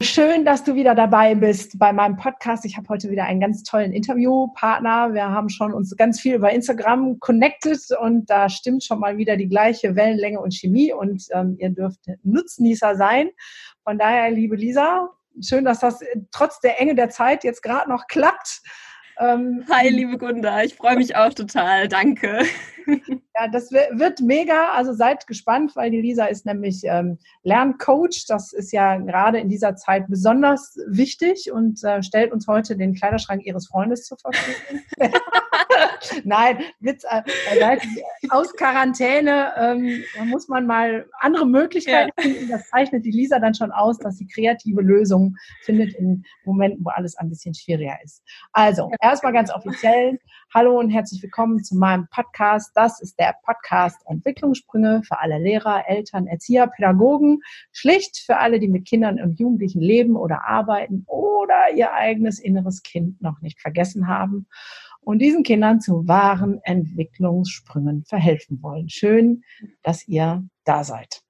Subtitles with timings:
[0.00, 2.64] Schön, dass du wieder dabei bist bei meinem Podcast.
[2.64, 5.12] Ich habe heute wieder einen ganz tollen Interviewpartner.
[5.12, 9.36] Wir haben schon uns ganz viel über Instagram connected und da stimmt schon mal wieder
[9.36, 13.30] die gleiche Wellenlänge und Chemie und ähm, ihr dürft Nutznießer sein.
[13.82, 15.98] Von daher, liebe Lisa, schön, dass das
[16.30, 18.62] trotz der Enge der Zeit jetzt gerade noch klappt.
[19.20, 21.88] Ähm, Hi, liebe Gunda, ich freue mich auch total.
[21.88, 22.42] Danke.
[23.38, 24.70] Ja, das wird mega.
[24.72, 28.24] Also seid gespannt, weil die Lisa ist nämlich ähm, Lerncoach.
[28.26, 32.94] Das ist ja gerade in dieser Zeit besonders wichtig und äh, stellt uns heute den
[32.94, 34.80] Kleiderschrank ihres Freundes zur Verfügung.
[36.24, 37.04] Nein, Witz.
[37.04, 37.22] Äh,
[38.30, 42.22] aus Quarantäne ähm, muss man mal andere Möglichkeiten ja.
[42.22, 42.48] finden.
[42.48, 46.90] Das zeichnet die Lisa dann schon aus, dass sie kreative Lösungen findet in Momenten, wo
[46.90, 48.22] alles ein bisschen schwieriger ist.
[48.52, 50.18] Also, erstmal ganz offiziell.
[50.54, 52.72] Hallo und herzlich willkommen zu meinem Podcast.
[52.74, 57.40] Das ist der Podcast Entwicklungssprünge für alle Lehrer, Eltern, Erzieher, Pädagogen.
[57.72, 62.82] Schlicht für alle, die mit Kindern und Jugendlichen leben oder arbeiten oder ihr eigenes inneres
[62.82, 64.46] Kind noch nicht vergessen haben
[65.08, 68.90] und diesen Kindern zu wahren Entwicklungssprüngen verhelfen wollen.
[68.90, 69.42] Schön,
[69.82, 71.22] dass ihr da seid.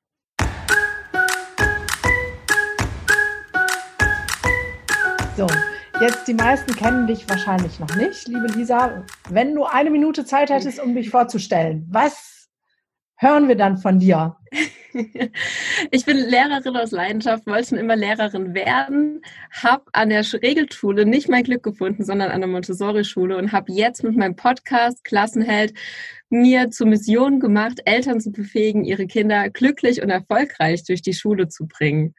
[5.36, 5.46] So,
[6.00, 9.04] Jetzt, die meisten kennen dich wahrscheinlich noch nicht, liebe Lisa.
[9.30, 12.48] Wenn du eine Minute Zeit hättest, um dich vorzustellen, was
[13.14, 14.36] hören wir dann von dir?
[15.90, 21.28] Ich bin Lehrerin aus Leidenschaft, wollte schon immer Lehrerin werden, habe an der Regelschule nicht
[21.28, 25.74] mein Glück gefunden, sondern an der Montessori-Schule und habe jetzt mit meinem Podcast Klassenheld
[26.30, 31.48] mir zur Mission gemacht, Eltern zu befähigen, ihre Kinder glücklich und erfolgreich durch die Schule
[31.48, 32.14] zu bringen.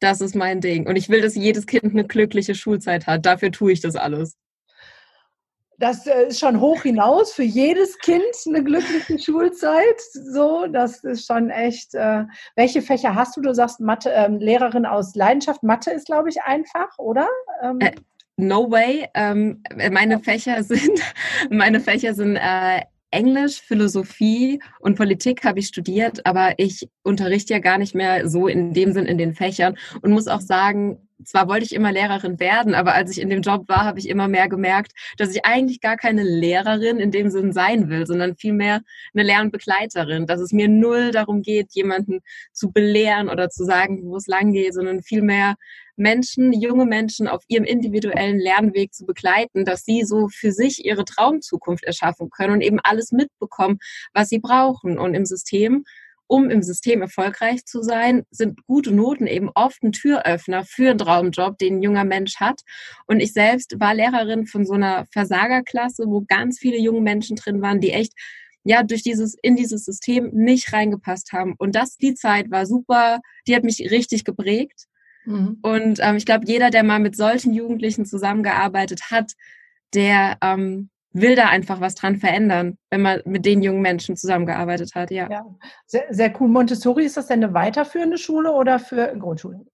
[0.00, 0.86] Das ist mein Ding.
[0.86, 3.24] Und ich will, dass jedes Kind eine glückliche Schulzeit hat.
[3.24, 4.36] Dafür tue ich das alles.
[5.78, 10.00] Das äh, ist schon hoch hinaus für jedes Kind eine glückliche Schulzeit.
[10.12, 11.94] So, das ist schon echt.
[11.94, 12.24] Äh,
[12.54, 13.40] welche Fächer hast du?
[13.40, 15.62] Du sagst Mathe, ähm, Lehrerin aus Leidenschaft.
[15.62, 17.28] Mathe ist, glaube ich, einfach, oder?
[17.62, 17.92] Ähm, äh,
[18.36, 19.08] no way.
[19.14, 21.00] Ähm, meine Fächer sind,
[21.50, 27.60] meine Fächer sind äh, Englisch, Philosophie und Politik habe ich studiert, aber ich unterrichte ja
[27.60, 31.48] gar nicht mehr so in dem Sinn in den Fächern und muss auch sagen, zwar
[31.48, 34.28] wollte ich immer Lehrerin werden, aber als ich in dem Job war, habe ich immer
[34.28, 38.82] mehr gemerkt, dass ich eigentlich gar keine Lehrerin in dem Sinn sein will, sondern vielmehr
[39.14, 42.20] eine Lernbegleiterin, dass es mir null darum geht, jemanden
[42.52, 45.56] zu belehren oder zu sagen, wo es lang geht, sondern vielmehr
[45.96, 51.04] Menschen, junge Menschen auf ihrem individuellen Lernweg zu begleiten, dass sie so für sich ihre
[51.04, 53.78] Traumzukunft erschaffen können und eben alles mitbekommen,
[54.12, 54.98] was sie brauchen.
[54.98, 55.84] Und im System,
[56.26, 60.98] um im System erfolgreich zu sein, sind gute Noten eben oft ein Türöffner für einen
[60.98, 62.62] Traumjob, den ein junger Mensch hat.
[63.06, 67.62] Und ich selbst war Lehrerin von so einer Versagerklasse, wo ganz viele junge Menschen drin
[67.62, 68.12] waren, die echt
[68.64, 73.20] ja durch dieses in dieses System nicht reingepasst haben und das die Zeit war super
[73.46, 74.88] die hat mich richtig geprägt
[75.26, 75.58] Mhm.
[75.62, 79.32] Und ähm, ich glaube, jeder, der mal mit solchen Jugendlichen zusammengearbeitet hat,
[79.92, 84.94] der ähm, will da einfach was dran verändern, wenn man mit den jungen Menschen zusammengearbeitet
[84.94, 85.10] hat.
[85.10, 85.44] Ja, ja.
[85.86, 86.48] Sehr, sehr cool.
[86.48, 89.64] Montessori, ist das denn eine weiterführende Schule oder für Grundschule?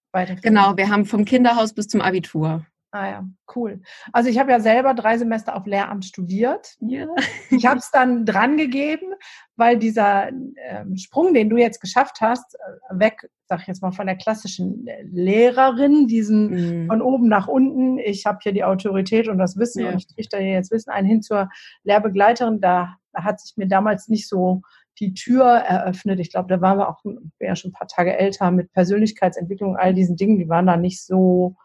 [0.41, 2.65] Genau, wir haben vom Kinderhaus bis zum Abitur.
[2.95, 3.81] Ah ja, cool.
[4.11, 6.75] Also ich habe ja selber drei Semester auf Lehramt studiert.
[6.79, 7.07] Ja.
[7.49, 9.15] Ich habe es dann dran gegeben,
[9.55, 13.93] weil dieser ähm, Sprung, den du jetzt geschafft hast, äh, weg, sag ich jetzt mal,
[13.93, 16.87] von der klassischen äh, Lehrerin, diesen mhm.
[16.87, 19.89] von oben nach unten, ich habe hier die Autorität und das Wissen ja.
[19.89, 21.49] und ich trichter hier jetzt Wissen ein, hin zur
[21.83, 24.61] Lehrbegleiterin, da hat sich mir damals nicht so
[24.99, 26.19] die Tür eröffnet.
[26.19, 27.01] Ich glaube, da waren wir auch
[27.39, 31.03] ja schon ein paar Tage älter mit Persönlichkeitsentwicklung, all diesen Dingen, die waren da nicht
[31.03, 31.55] so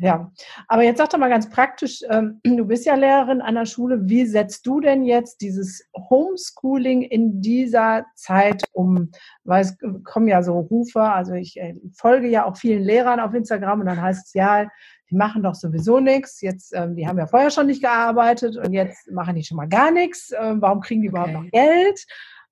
[0.00, 0.30] ja,
[0.68, 4.08] aber jetzt sag doch mal ganz praktisch, ähm, du bist ja Lehrerin an der Schule.
[4.08, 9.10] Wie setzt du denn jetzt dieses Homeschooling in dieser Zeit um?
[9.42, 13.34] Weil es kommen ja so Rufe, also ich äh, folge ja auch vielen Lehrern auf
[13.34, 14.68] Instagram und dann heißt es ja,
[15.10, 16.40] die machen doch sowieso nichts.
[16.42, 19.68] Jetzt, ähm, die haben ja vorher schon nicht gearbeitet und jetzt machen die schon mal
[19.68, 20.32] gar nichts.
[20.38, 22.04] Ähm, warum kriegen die überhaupt noch Geld?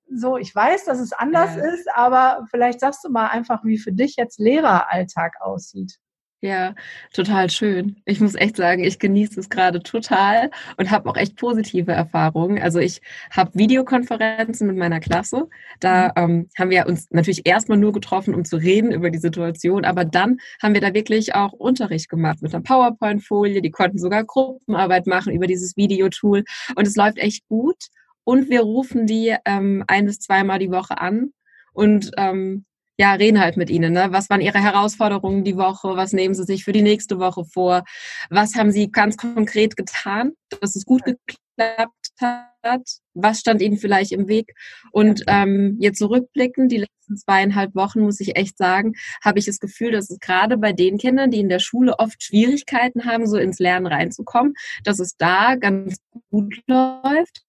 [0.09, 1.65] So, ich weiß, dass es anders ja.
[1.65, 5.97] ist, aber vielleicht sagst du mal einfach, wie für dich jetzt Lehreralltag aussieht.
[6.41, 6.75] Ja,
[7.13, 7.95] total schön.
[8.05, 12.61] Ich muss echt sagen, ich genieße es gerade total und habe auch echt positive Erfahrungen.
[12.61, 13.01] Also ich
[13.31, 15.49] habe Videokonferenzen mit meiner Klasse.
[15.79, 16.11] Da mhm.
[16.15, 20.05] ähm, haben wir uns natürlich erstmal nur getroffen, um zu reden über die Situation, aber
[20.05, 23.63] dann haben wir da wirklich auch Unterricht gemacht mit einer PowerPoint-Folie.
[23.63, 26.43] Die konnten sogar Gruppenarbeit machen über dieses Videotool
[26.75, 27.87] und es läuft echt gut.
[28.23, 31.31] Und wir rufen die ähm, ein bis zweimal die Woche an
[31.73, 32.65] und ähm,
[32.97, 33.93] ja, reden halt mit ihnen.
[33.93, 34.07] Ne?
[34.11, 35.95] Was waren ihre Herausforderungen die Woche?
[35.95, 37.83] Was nehmen sie sich für die nächste Woche vor?
[38.29, 42.81] Was haben sie ganz konkret getan, dass es gut geklappt hat?
[43.13, 44.53] Was stand ihnen vielleicht im Weg?
[44.91, 49.59] Und ähm, jetzt zurückblicken, die letzten zweieinhalb Wochen, muss ich echt sagen, habe ich das
[49.59, 53.37] Gefühl, dass es gerade bei den Kindern, die in der Schule oft Schwierigkeiten haben, so
[53.37, 55.97] ins Lernen reinzukommen, dass es da ganz
[56.31, 57.43] gut läuft.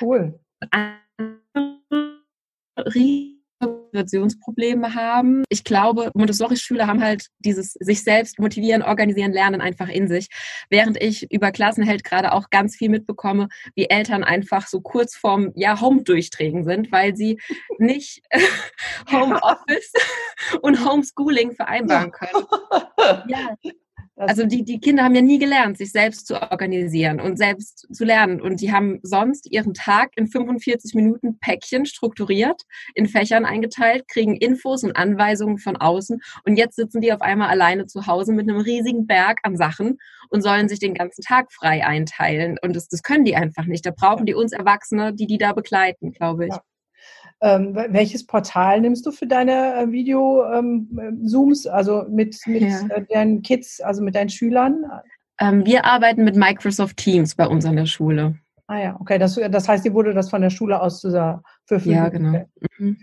[0.00, 0.40] Cool.
[3.60, 5.44] Motivationsprobleme haben.
[5.48, 10.28] Ich glaube, Montessori-Schüler haben halt dieses sich selbst motivieren, organisieren, lernen einfach in sich.
[10.70, 15.52] Während ich über Klassenheld gerade auch ganz viel mitbekomme, wie Eltern einfach so kurz vorm
[15.54, 17.40] ja, Home-Durchträgen sind, weil sie
[17.78, 18.22] nicht
[19.10, 19.92] Homeoffice
[20.62, 22.46] und Homeschooling vereinbaren können.
[23.28, 23.54] Ja,
[24.18, 28.04] also die, die Kinder haben ja nie gelernt, sich selbst zu organisieren und selbst zu
[28.04, 28.40] lernen.
[28.40, 32.62] Und die haben sonst ihren Tag in 45 Minuten Päckchen strukturiert,
[32.94, 36.20] in Fächern eingeteilt, kriegen Infos und Anweisungen von außen.
[36.44, 39.98] Und jetzt sitzen die auf einmal alleine zu Hause mit einem riesigen Berg an Sachen
[40.30, 42.56] und sollen sich den ganzen Tag frei einteilen.
[42.60, 43.86] Und das, das können die einfach nicht.
[43.86, 46.52] Da brauchen die uns Erwachsene, die die da begleiten, glaube ich.
[46.52, 46.62] Ja.
[47.40, 52.80] Ähm, welches Portal nimmst du für deine äh, Video-Zooms, ähm, also mit, mit ja.
[52.88, 54.84] äh, deinen Kids, also mit deinen Schülern?
[55.40, 58.34] Ähm, wir arbeiten mit Microsoft Teams bei uns an der Schule.
[58.66, 59.18] Ah ja, okay.
[59.18, 61.96] Das, das heißt, dir wurde das von der Schule aus zur Verfügung.
[61.96, 62.44] Ja, genau.
[62.78, 62.98] Mhm.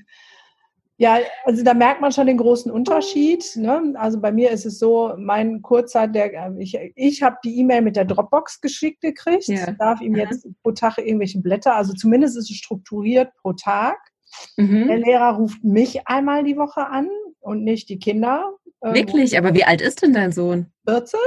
[0.98, 3.44] Ja, also da merkt man schon den großen Unterschied.
[3.56, 3.94] Ne?
[3.96, 7.82] Also bei mir ist es so, mein Kurzer, der äh, ich, ich habe die E-Mail
[7.82, 9.72] mit der Dropbox geschickt gekriegt, ja.
[9.72, 13.98] darf ihm jetzt pro Tag irgendwelche Blätter, also zumindest ist es strukturiert pro Tag.
[14.58, 14.88] Mhm.
[14.88, 17.10] Der Lehrer ruft mich einmal die Woche an
[17.40, 18.54] und nicht die Kinder.
[18.84, 19.38] Ähm, Wirklich?
[19.38, 20.68] Aber wie alt ist denn dein Sohn?
[20.88, 21.20] 14.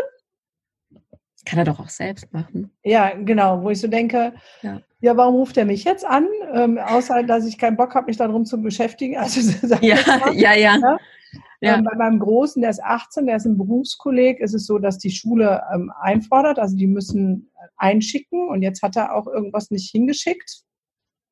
[0.91, 2.71] Das kann er doch auch selbst machen.
[2.83, 6.27] Ja, genau, wo ich so denke, ja, ja warum ruft er mich jetzt an?
[6.53, 9.17] Ähm, außer, dass ich keinen Bock habe, mich darum zu beschäftigen.
[9.19, 9.41] Also,
[9.81, 9.99] ja,
[10.33, 10.99] ja, ja, ja.
[11.61, 11.77] Ja.
[11.77, 14.99] Ähm, bei meinem Großen, der ist 18, der ist ein Berufskolleg, ist es so, dass
[14.99, 19.91] die Schule ähm, einfordert, also die müssen einschicken und jetzt hat er auch irgendwas nicht
[19.91, 20.63] hingeschickt.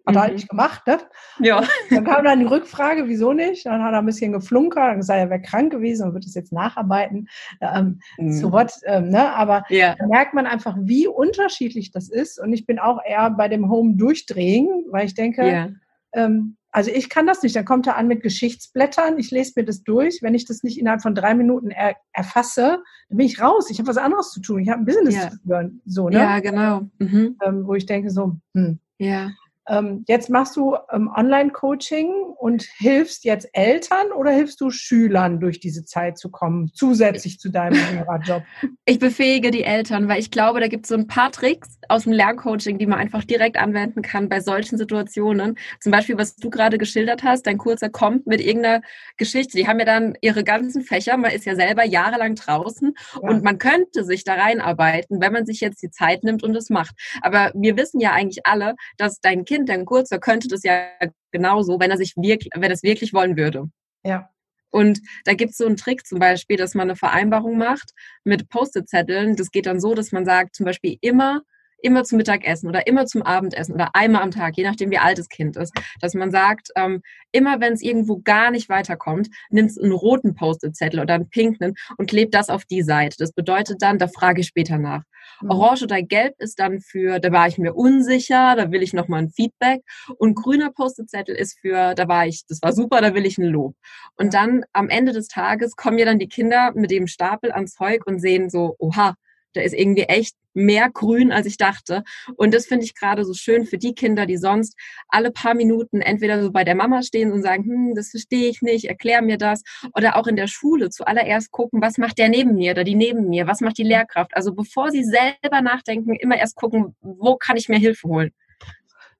[0.06, 0.36] Hat er halt mhm.
[0.36, 0.98] nicht gemacht, ne?
[1.40, 1.62] Ja.
[1.90, 3.66] Dann kam dann die Rückfrage, wieso nicht?
[3.66, 6.34] Dann hat er ein bisschen geflunkert, dann gesagt, er wäre krank gewesen und wird es
[6.34, 7.28] jetzt nacharbeiten.
[7.60, 8.32] Ähm, mhm.
[8.32, 9.34] So what, ähm, ne?
[9.34, 9.96] Aber ja.
[9.98, 12.40] da merkt man einfach, wie unterschiedlich das ist.
[12.40, 15.68] Und ich bin auch eher bei dem Home durchdrehen, weil ich denke, ja.
[16.12, 17.56] ähm, also ich kann das nicht.
[17.56, 20.18] Dann kommt er an mit Geschichtsblättern, ich lese mir das durch.
[20.20, 23.70] Wenn ich das nicht innerhalb von drei Minuten er, erfasse, dann bin ich raus.
[23.70, 24.60] Ich habe was anderes zu tun.
[24.60, 25.30] Ich habe ein Business ja.
[25.30, 25.80] zu führen.
[25.86, 26.18] So, ne?
[26.18, 26.82] Ja, genau.
[26.98, 27.38] Mhm.
[27.42, 28.78] Ähm, wo ich denke so, hm.
[28.98, 29.30] Ja.
[29.68, 35.60] Ähm, jetzt machst du ähm, Online-Coaching und hilfst jetzt Eltern oder hilfst du Schülern durch
[35.60, 38.42] diese Zeit zu kommen, zusätzlich zu deinem Lehrerjob?
[38.84, 42.04] Ich befähige die Eltern, weil ich glaube, da gibt es so ein paar Tricks aus
[42.04, 45.58] dem Lerncoaching, die man einfach direkt anwenden kann bei solchen Situationen.
[45.80, 48.82] Zum Beispiel, was du gerade geschildert hast, dein Kurzer kommt mit irgendeiner
[49.16, 49.56] Geschichte.
[49.56, 53.28] Die haben ja dann ihre ganzen Fächer, man ist ja selber jahrelang draußen ja.
[53.28, 56.70] und man könnte sich da reinarbeiten, wenn man sich jetzt die Zeit nimmt und es
[56.70, 56.94] macht.
[57.22, 60.86] Aber wir wissen ja eigentlich alle, dass dein Kind Kind, dein Kurzer, könnte das ja
[61.30, 63.70] genauso, wenn er sich wirklich, wenn er es wirklich wollen würde.
[64.04, 64.28] Ja.
[64.70, 67.92] Und da gibt es so einen Trick zum Beispiel, dass man eine Vereinbarung macht
[68.24, 69.36] mit Post-it-Zetteln.
[69.36, 71.42] Das geht dann so, dass man sagt, zum Beispiel immer
[71.82, 75.18] immer zum Mittagessen oder immer zum Abendessen oder einmal am Tag, je nachdem wie alt
[75.18, 79.80] das Kind ist, dass man sagt, ähm, immer wenn es irgendwo gar nicht weiterkommt, nimmst
[79.80, 83.16] einen roten Post-it-Zettel oder einen pinken und klebt das auf die Seite.
[83.18, 85.02] Das bedeutet dann, da frage ich später nach.
[85.40, 85.50] Mhm.
[85.50, 89.22] Orange oder Gelb ist dann für, da war ich mir unsicher, da will ich nochmal
[89.22, 89.82] ein Feedback.
[90.18, 93.44] Und grüner Post-it-Zettel ist für, da war ich, das war super, da will ich ein
[93.44, 93.74] Lob.
[94.16, 97.74] Und dann am Ende des Tages kommen ja dann die Kinder mit dem Stapel ans
[97.74, 99.14] Zeug und sehen so, oha,
[99.52, 102.02] da ist irgendwie echt mehr grün, als ich dachte.
[102.36, 104.74] Und das finde ich gerade so schön für die Kinder, die sonst
[105.08, 108.62] alle paar Minuten entweder so bei der Mama stehen und sagen, hm, das verstehe ich
[108.62, 109.62] nicht, erklär mir das.
[109.94, 113.28] Oder auch in der Schule zuallererst gucken, was macht der neben mir oder die neben
[113.28, 114.34] mir, was macht die Lehrkraft.
[114.34, 118.30] Also bevor sie selber nachdenken, immer erst gucken, wo kann ich mir Hilfe holen.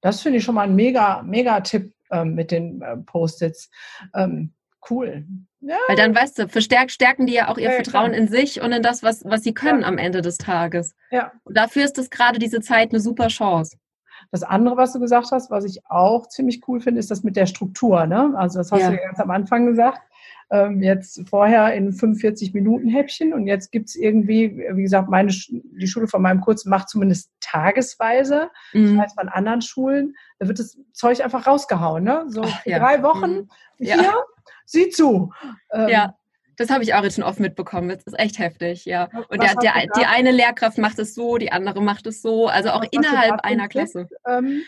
[0.01, 3.71] Das finde ich schon mal ein mega, mega Tipp ähm, mit den äh, Post-its.
[4.15, 4.53] Ähm,
[4.91, 5.25] cool.
[5.61, 5.77] Ja.
[5.89, 8.21] Weil dann weißt du, verstärkt stärken die ja auch ihr ja, Vertrauen klar.
[8.21, 9.89] in sich und in das, was, was sie können ja.
[9.89, 10.95] am Ende des Tages.
[11.11, 11.33] Ja.
[11.45, 13.77] Und dafür ist das gerade diese Zeit eine super Chance.
[14.31, 17.37] Das andere, was du gesagt hast, was ich auch ziemlich cool finde, ist das mit
[17.37, 18.07] der Struktur.
[18.07, 18.35] Ne?
[18.37, 20.01] Also das hast du ja ganz am Anfang gesagt.
[20.49, 25.33] Ähm, jetzt vorher in 45 Minuten Häppchen und jetzt gibt es irgendwie, wie gesagt, meine,
[25.33, 28.51] die Schule von meinem Kurzen macht zumindest tagesweise.
[28.73, 28.93] Mhm.
[28.93, 32.05] Ich weiß von anderen Schulen, da wird das Zeug einfach rausgehauen.
[32.05, 32.27] Ne?
[32.29, 33.49] So Ach, drei Wochen mhm.
[33.79, 34.15] hier,
[34.67, 35.33] sieh zu.
[35.73, 36.15] Ähm, ja.
[36.59, 37.91] Das habe ich auch jetzt schon oft mitbekommen.
[37.91, 39.11] Das ist echt heftig, ja.
[39.29, 42.71] Und der, der, die eine Lehrkraft macht es so, die andere macht es so, also
[42.71, 44.09] auch innerhalb einer Klasse.
[44.27, 44.63] Ähm,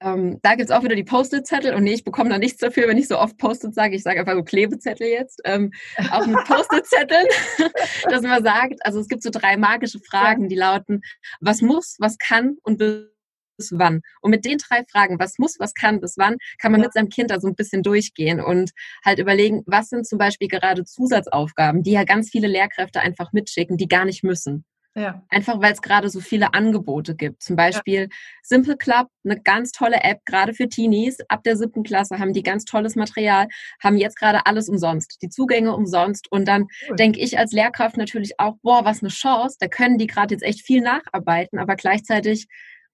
[0.00, 2.86] ähm, da gibt es auch wieder die Post-it-Zettel und nee, ich bekomme da nichts dafür,
[2.86, 3.96] wenn ich so oft Post-it sage.
[3.96, 5.40] Ich sage einfach so Klebezettel jetzt.
[5.44, 5.72] Ähm,
[6.10, 7.26] auch mit Post-it-Zetteln,
[8.10, 11.00] dass man sagt, also es gibt so drei magische Fragen, die lauten,
[11.40, 12.80] was muss, was kann und
[13.56, 14.02] bis wann?
[14.20, 16.86] Und mit den drei Fragen, was muss, was kann, bis wann, kann man ja.
[16.86, 18.70] mit seinem Kind da so ein bisschen durchgehen und
[19.04, 23.76] halt überlegen, was sind zum Beispiel gerade Zusatzaufgaben, die ja ganz viele Lehrkräfte einfach mitschicken,
[23.76, 24.64] die gar nicht müssen.
[24.96, 25.22] Ja.
[25.28, 27.42] Einfach weil es gerade so viele Angebote gibt.
[27.42, 28.06] Zum Beispiel ja.
[28.42, 31.18] Simple Club, eine ganz tolle App, gerade für Teenies.
[31.28, 33.46] Ab der siebten Klasse haben die ganz tolles Material,
[33.82, 36.32] haben jetzt gerade alles umsonst, die Zugänge umsonst.
[36.32, 36.96] Und dann cool.
[36.96, 39.58] denke ich als Lehrkraft natürlich auch, boah, was eine Chance.
[39.60, 42.46] Da können die gerade jetzt echt viel nacharbeiten, aber gleichzeitig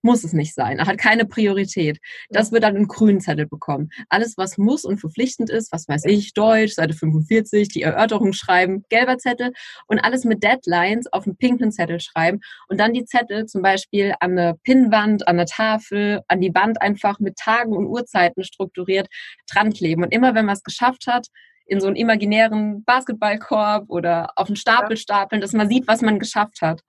[0.02, 0.78] muss es nicht sein.
[0.78, 1.98] Er hat keine Priorität.
[2.30, 3.90] Das wird dann einen grünen Zettel bekommen.
[4.08, 8.84] Alles, was muss und verpflichtend ist, was weiß ich, Deutsch, Seite 45, die Erörterung schreiben,
[8.88, 9.52] gelber Zettel
[9.86, 14.14] und alles mit Deadlines auf einen pinken Zettel schreiben und dann die Zettel zum Beispiel
[14.20, 19.08] an eine Pinnwand, an eine Tafel, an die Wand einfach mit Tagen und Uhrzeiten strukturiert
[19.50, 20.02] dran kleben.
[20.02, 21.28] Und immer wenn man es geschafft hat,
[21.66, 26.18] in so einen imaginären Basketballkorb oder auf einen Stapel stapeln, dass man sieht, was man
[26.18, 26.82] geschafft hat.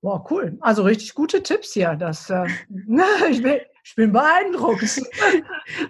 [0.00, 0.56] Boah, cool.
[0.60, 1.96] Also richtig gute Tipps hier.
[1.96, 2.46] Das, äh,
[3.30, 5.00] ich, bin, ich bin beeindruckt.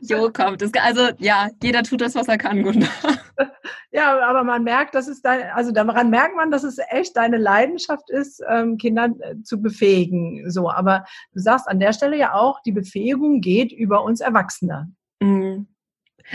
[0.01, 0.63] jo, kommt.
[0.63, 2.89] Das, also ja, jeder tut das, was er kann, Gunda.
[3.91, 7.39] Ja, aber man merkt, dass es dein, also daran merkt man, dass es echt deine
[7.39, 10.51] Leidenschaft ist, ähm, Kinder äh, zu befähigen.
[10.51, 14.93] So, aber du sagst an der Stelle ja auch, die Befähigung geht über uns Erwachsene.
[15.21, 15.67] Mhm.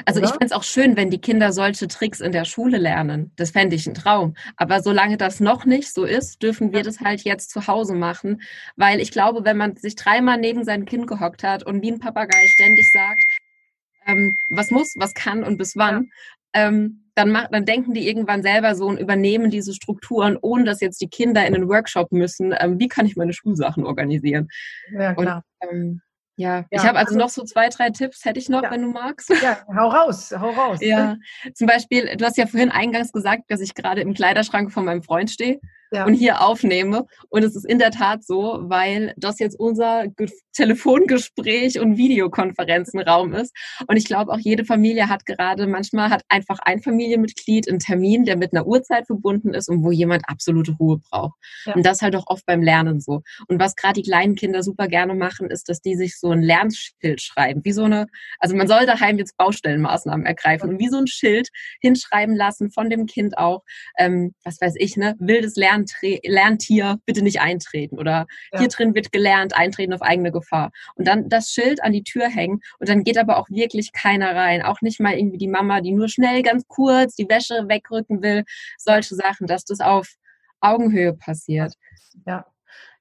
[0.05, 0.27] Also Oder?
[0.27, 3.31] ich fände es auch schön, wenn die Kinder solche Tricks in der Schule lernen.
[3.35, 4.35] Das fände ich ein Traum.
[4.57, 8.41] Aber solange das noch nicht so ist, dürfen wir das halt jetzt zu Hause machen.
[8.75, 11.99] Weil ich glaube, wenn man sich dreimal neben sein Kind gehockt hat und wie ein
[11.99, 13.23] Papagei ständig sagt,
[14.05, 16.09] ähm, was muss, was kann und bis wann,
[16.55, 16.67] ja.
[16.67, 20.81] ähm, dann, macht, dann denken die irgendwann selber so und übernehmen diese Strukturen, ohne dass
[20.81, 22.53] jetzt die Kinder in einen Workshop müssen.
[22.59, 24.49] Ähm, wie kann ich meine Schulsachen organisieren?
[24.91, 25.43] Ja, klar.
[25.59, 26.01] Und, ähm,
[26.35, 28.71] ja, ja, ich habe also, also noch so zwei, drei Tipps, hätte ich noch, ja.
[28.71, 29.29] wenn du magst.
[29.41, 30.79] Ja, hau raus, hau raus.
[30.81, 31.17] Ja,
[31.53, 35.03] zum Beispiel, du hast ja vorhin eingangs gesagt, dass ich gerade im Kleiderschrank von meinem
[35.03, 35.59] Freund stehe
[35.93, 36.05] ja.
[36.05, 37.05] und hier aufnehme.
[37.29, 43.33] Und es ist in der Tat so, weil das jetzt unser Ge Telefongespräch und Videokonferenzenraum
[43.33, 43.51] ist.
[43.87, 48.23] Und ich glaube, auch jede Familie hat gerade, manchmal hat einfach ein Familienmitglied einen Termin,
[48.25, 51.39] der mit einer Uhrzeit verbunden ist und wo jemand absolute Ruhe braucht.
[51.65, 51.73] Ja.
[51.73, 53.23] Und das halt auch oft beim Lernen so.
[53.47, 56.43] Und was gerade die kleinen Kinder super gerne machen, ist, dass die sich so ein
[56.43, 57.61] Lernschild schreiben.
[57.63, 58.05] Wie so eine,
[58.37, 61.49] also man soll daheim jetzt Baustellenmaßnahmen ergreifen und wie so ein Schild
[61.81, 63.63] hinschreiben lassen von dem Kind auch,
[63.97, 65.82] ähm, was weiß ich, ne, wildes Lernen
[66.23, 68.59] lernt hier bitte nicht eintreten oder ja.
[68.59, 70.71] hier drin wird gelernt, eintreten auf eigene Gefahr.
[70.95, 74.35] Und dann das Schild an die Tür hängen und dann geht aber auch wirklich keiner
[74.35, 74.61] rein.
[74.61, 78.43] Auch nicht mal irgendwie die Mama, die nur schnell ganz kurz die Wäsche wegrücken will.
[78.77, 80.07] Solche Sachen, dass das auf
[80.61, 81.73] Augenhöhe passiert.
[82.25, 82.45] Ja.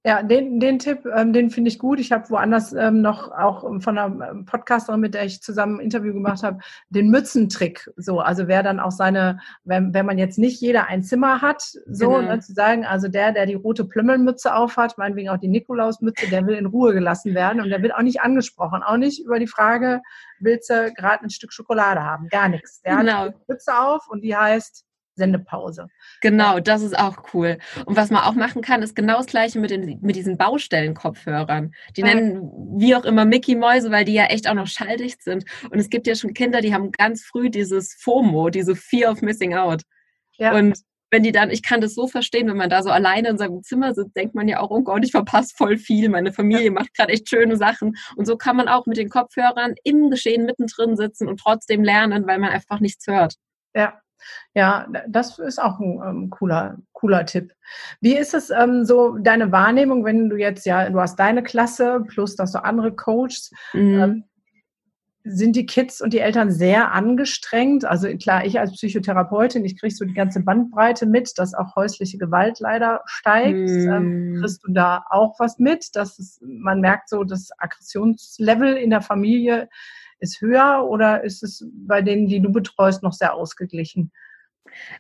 [0.05, 2.01] Ja, den, den Tipp, ähm, den finde ich gut.
[2.01, 5.81] Ich habe woanders ähm, noch auch von einer ähm, Podcasterin, mit der ich zusammen ein
[5.81, 7.89] Interview gemacht habe, den Mützentrick.
[7.97, 11.63] So, also wer dann auch seine, wenn, wenn man jetzt nicht jeder ein Zimmer hat,
[11.87, 12.35] so genau.
[12.35, 16.49] ne, zu sagen, also der, der die rote Plümmelmütze aufhat, meinetwegen auch die Nikolausmütze, der
[16.49, 19.47] will in Ruhe gelassen werden und der wird auch nicht angesprochen, auch nicht über die
[19.47, 20.03] Frage,
[20.41, 22.27] willst du gerade ein Stück Schokolade haben?
[22.29, 22.83] Gar nichts.
[22.83, 23.13] Der genau.
[23.13, 25.89] hat die Mütze auf und die heißt Sendepause.
[26.21, 27.59] Genau, das ist auch cool.
[27.85, 31.73] Und was man auch machen kann, ist genau das Gleiche mit, den, mit diesen Baustellen-Kopfhörern.
[31.97, 35.45] Die nennen wie auch immer Mickey Mäuse, weil die ja echt auch noch schalldicht sind.
[35.71, 39.23] Und es gibt ja schon Kinder, die haben ganz früh dieses FOMO, diese Fear of
[39.23, 39.83] Missing Out.
[40.39, 40.55] Ja.
[40.55, 40.79] Und
[41.13, 43.63] wenn die dann, ich kann das so verstehen, wenn man da so alleine in seinem
[43.63, 46.95] Zimmer sitzt, denkt man ja auch, oh Gott, ich verpasse voll viel, meine Familie macht
[46.95, 47.97] gerade echt schöne Sachen.
[48.17, 52.27] Und so kann man auch mit den Kopfhörern im Geschehen mittendrin sitzen und trotzdem lernen,
[52.27, 53.35] weil man einfach nichts hört.
[53.75, 54.01] Ja,
[54.55, 57.53] ja, das ist auch ein ähm, cooler, cooler Tipp.
[58.01, 62.05] Wie ist es ähm, so deine Wahrnehmung, wenn du jetzt ja, du hast deine Klasse
[62.07, 64.01] plus dass du andere coachst, mhm.
[64.01, 64.25] ähm,
[65.25, 67.85] sind die Kids und die Eltern sehr angestrengt?
[67.85, 72.19] Also klar, ich als Psychotherapeutin, ich kriege so die ganze Bandbreite mit, dass auch häusliche
[72.19, 73.71] Gewalt leider steigt.
[73.71, 74.39] Mhm.
[74.41, 79.01] kriegst du da auch was mit, dass es, man merkt so, das Aggressionslevel in der
[79.01, 79.69] Familie
[80.23, 84.13] ist höher oder ist es bei denen, die du betreust, noch sehr ausgeglichen?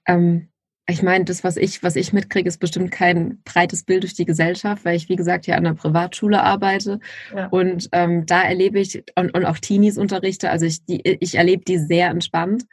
[0.07, 0.49] Ähm,
[0.88, 4.25] ich meine, das, was ich, was ich mitkriege, ist bestimmt kein breites Bild durch die
[4.25, 6.99] Gesellschaft, weil ich, wie gesagt, ja an einer Privatschule arbeite.
[7.35, 7.47] Ja.
[7.47, 11.64] Und ähm, da erlebe ich und, und auch Teenies unterrichte, also ich, die, ich erlebe
[11.64, 12.64] die sehr entspannt.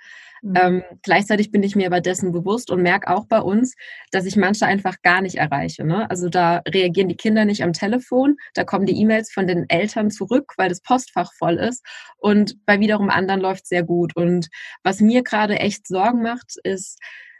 [0.41, 0.55] Mhm.
[0.55, 3.75] Ähm, gleichzeitig bin ich mir aber dessen bewusst und merke auch bei uns,
[4.11, 5.85] dass ich manche einfach gar nicht erreiche.
[5.85, 6.09] Ne?
[6.09, 10.11] Also da reagieren die Kinder nicht am Telefon, da kommen die E-Mails von den Eltern
[10.11, 11.85] zurück, weil das Postfach voll ist.
[12.17, 14.15] Und bei wiederum anderen läuft es sehr gut.
[14.15, 14.47] Und
[14.83, 16.99] was mir gerade echt Sorgen macht, ist,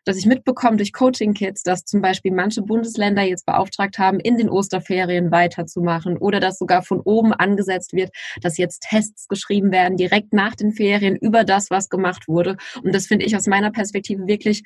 [0.09, 4.49] dass ich mitbekomme durch Coaching-Kits, dass zum Beispiel manche Bundesländer jetzt beauftragt haben, in den
[4.49, 8.09] Osterferien weiterzumachen oder dass sogar von oben angesetzt wird,
[8.41, 12.57] dass jetzt Tests geschrieben werden, direkt nach den Ferien über das, was gemacht wurde.
[12.83, 14.63] Und das finde ich aus meiner Perspektive wirklich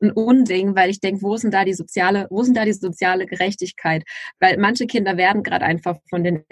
[0.00, 3.26] ein Unding, weil ich denke, wo denn da die soziale, wo denn da die soziale
[3.26, 4.04] Gerechtigkeit?
[4.38, 6.44] Weil manche Kinder werden gerade einfach von den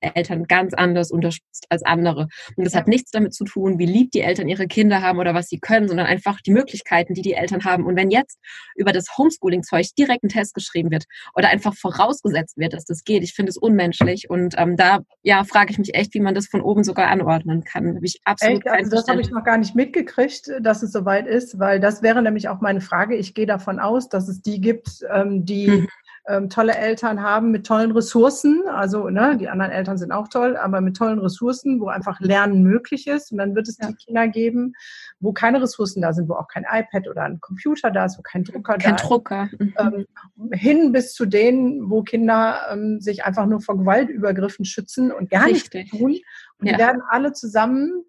[0.00, 2.28] Eltern ganz anders unterstützt als andere.
[2.56, 2.80] Und das ja.
[2.80, 5.58] hat nichts damit zu tun, wie lieb die Eltern ihre Kinder haben oder was sie
[5.58, 7.84] können, sondern einfach die Möglichkeiten, die die Eltern haben.
[7.84, 8.38] Und wenn jetzt
[8.76, 13.22] über das Homeschooling-Zeug direkt ein Test geschrieben wird oder einfach vorausgesetzt wird, dass das geht,
[13.22, 14.30] ich finde es unmenschlich.
[14.30, 17.64] Und ähm, da ja, frage ich mich echt, wie man das von oben sogar anordnen
[17.64, 17.96] kann.
[17.96, 18.68] Habe ich absolut echt?
[18.68, 22.22] Also das habe ich noch gar nicht mitgekriegt, dass es soweit ist, weil das wäre
[22.22, 23.16] nämlich auch meine Frage.
[23.16, 25.88] Ich gehe davon aus, dass es die gibt, ähm, die mhm
[26.28, 28.62] ähm, tolle Eltern haben mit tollen Ressourcen.
[28.68, 32.62] Also ne, die anderen Eltern sind auch toll, aber mit tollen Ressourcen, wo einfach Lernen
[32.62, 33.32] möglich ist.
[33.32, 33.88] Und dann wird es ja.
[33.88, 34.74] die Kinder geben,
[35.20, 38.22] wo keine Ressourcen da sind, wo auch kein iPad oder ein Computer da ist, wo
[38.22, 39.48] kein Drucker kein da Drucker.
[39.52, 39.60] ist.
[39.60, 39.74] Mhm.
[39.78, 40.06] Ähm,
[40.52, 45.46] hin bis zu denen, wo Kinder ähm, sich einfach nur vor Gewaltübergriffen schützen und gar
[45.46, 46.16] nichts tun.
[46.58, 46.72] Und ja.
[46.72, 48.04] die werden alle zusammen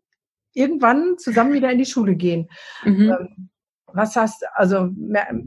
[0.54, 2.50] irgendwann zusammen wieder in die Schule gehen.
[2.84, 3.50] Mhm.
[3.94, 4.90] Was hast, also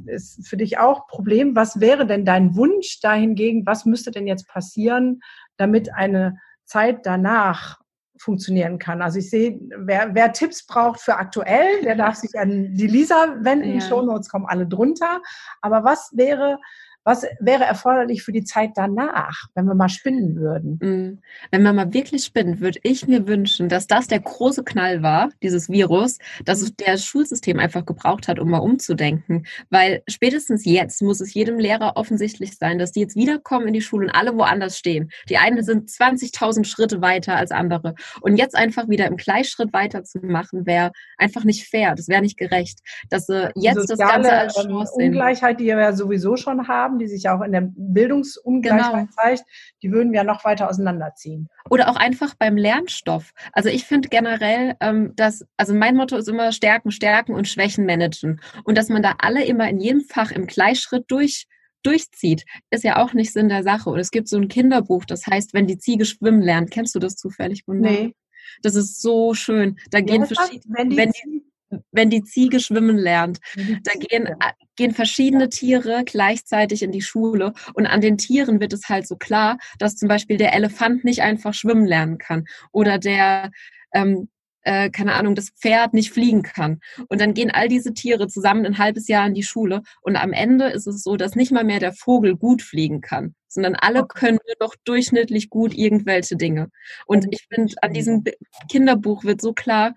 [0.07, 1.57] ist für dich auch Problem.
[1.57, 3.67] Was wäre denn dein Wunsch dahingegen?
[3.67, 5.21] Was müsste denn jetzt passieren,
[5.57, 7.81] damit eine Zeit danach
[8.19, 9.03] funktionieren kann?
[9.03, 13.37] Also ich sehe, wer, wer Tipps braucht für aktuell, der darf sich an die Lisa
[13.41, 13.75] wenden.
[13.75, 13.81] Ja.
[13.81, 15.21] Shownotes kommen alle drunter.
[15.61, 16.59] Aber was wäre
[17.05, 20.79] was wäre erforderlich für die Zeit danach, wenn wir mal spinnen würden?
[20.81, 21.23] Mm.
[21.51, 25.31] Wenn man mal wirklich spinnt, würde ich mir wünschen, dass das der große Knall war,
[25.43, 29.47] dieses Virus, dass es der Schulsystem einfach gebraucht hat, um mal umzudenken.
[29.71, 33.83] Weil spätestens jetzt muss es jedem Lehrer offensichtlich sein, dass die jetzt wiederkommen in die
[33.83, 35.11] Schule und alle woanders stehen.
[35.29, 37.95] Die einen sind 20.000 Schritte weiter als andere.
[38.21, 41.95] Und jetzt einfach wieder im Gleichschritt weiterzumachen, wäre einfach nicht fair.
[41.95, 42.81] Das wäre nicht gerecht.
[43.11, 46.92] Dass sie jetzt das Ganze als ähm, Chance Ungleichheit, die wir ja sowieso schon haben,
[46.93, 49.23] haben, die sich ja auch in der Bildungsungleichheit genau.
[49.23, 49.45] zeigt,
[49.83, 51.49] die würden wir noch weiter auseinanderziehen.
[51.71, 53.33] Oder auch einfach beim Lernstoff.
[53.53, 57.87] Also ich finde generell, ähm, dass, also mein Motto ist immer Stärken, Stärken und Schwächen
[57.87, 58.41] managen.
[58.65, 61.47] Und dass man da alle immer in jedem Fach im Gleichschritt durch
[61.85, 63.91] durchzieht, ist ja auch nicht Sinn der Sache.
[63.91, 66.71] Und es gibt so ein Kinderbuch, das heißt, wenn die Ziege schwimmen lernt.
[66.71, 67.65] Kennst du das zufällig?
[67.67, 68.15] Nee.
[68.63, 69.79] Das ist so schön.
[69.91, 71.52] Da ja, gehen verschiedene, wenn die, wenn die
[71.91, 73.39] wenn die Ziege schwimmen lernt.
[73.85, 78.73] Da gehen, äh, gehen verschiedene Tiere gleichzeitig in die Schule und an den Tieren wird
[78.73, 82.99] es halt so klar, dass zum Beispiel der Elefant nicht einfach schwimmen lernen kann oder
[82.99, 83.51] der,
[83.93, 84.29] ähm,
[84.65, 86.81] äh, keine Ahnung, das Pferd nicht fliegen kann.
[87.09, 90.33] Und dann gehen all diese Tiere zusammen ein halbes Jahr in die Schule und am
[90.33, 94.07] Ende ist es so, dass nicht mal mehr der Vogel gut fliegen kann, sondern alle
[94.07, 96.69] können nur noch durchschnittlich gut irgendwelche Dinge.
[97.07, 98.25] Und ich finde, an diesem
[98.71, 99.95] Kinderbuch wird so klar,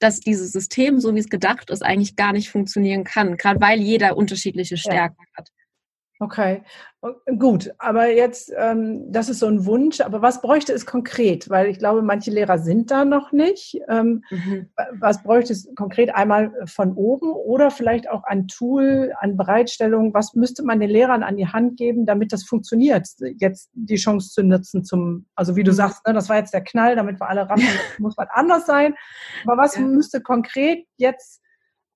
[0.00, 3.80] dass dieses System, so wie es gedacht ist, eigentlich gar nicht funktionieren kann, gerade weil
[3.80, 5.38] jeder unterschiedliche Stärken ja.
[5.38, 5.50] hat.
[6.24, 6.62] Okay,
[7.38, 7.70] gut.
[7.76, 10.00] Aber jetzt, ähm, das ist so ein Wunsch.
[10.00, 11.50] Aber was bräuchte es konkret?
[11.50, 13.78] Weil ich glaube, manche Lehrer sind da noch nicht.
[13.90, 14.70] Ähm, mhm.
[14.98, 20.14] Was bräuchte es konkret einmal von oben oder vielleicht auch ein Tool, an Bereitstellung?
[20.14, 23.06] Was müsste man den Lehrern an die Hand geben, damit das funktioniert?
[23.38, 25.76] Jetzt die Chance zu nutzen zum, also wie du mhm.
[25.76, 28.94] sagst, ne, das war jetzt der Knall, damit wir alle raffen, muss was anders sein.
[29.44, 29.82] Aber was ja.
[29.82, 31.43] müsste konkret jetzt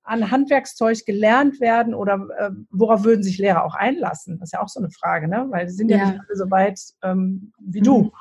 [0.08, 4.38] an Handwerkszeug gelernt werden oder äh, worauf würden sich Lehrer auch einlassen?
[4.38, 5.46] Das ist ja auch so eine Frage, ne?
[5.50, 7.84] weil sie sind ja, ja nicht alle so weit ähm, wie mhm.
[7.84, 8.12] du.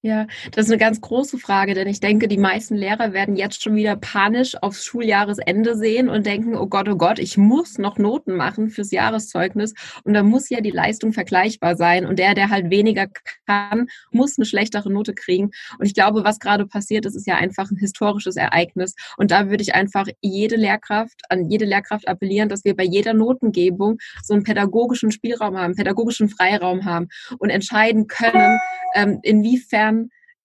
[0.00, 3.64] Ja, das ist eine ganz große Frage, denn ich denke, die meisten Lehrer werden jetzt
[3.64, 7.98] schon wieder panisch aufs Schuljahresende sehen und denken, oh Gott, oh Gott, ich muss noch
[7.98, 12.48] Noten machen fürs Jahreszeugnis und da muss ja die Leistung vergleichbar sein und der, der
[12.48, 13.08] halt weniger
[13.46, 15.50] kann, muss eine schlechtere Note kriegen.
[15.80, 19.50] Und ich glaube, was gerade passiert ist, ist ja einfach ein historisches Ereignis und da
[19.50, 24.34] würde ich einfach jede Lehrkraft, an jede Lehrkraft appellieren, dass wir bei jeder Notengebung so
[24.34, 27.08] einen pädagogischen Spielraum haben, pädagogischen Freiraum haben
[27.38, 28.60] und entscheiden können,
[28.94, 29.88] ähm, inwiefern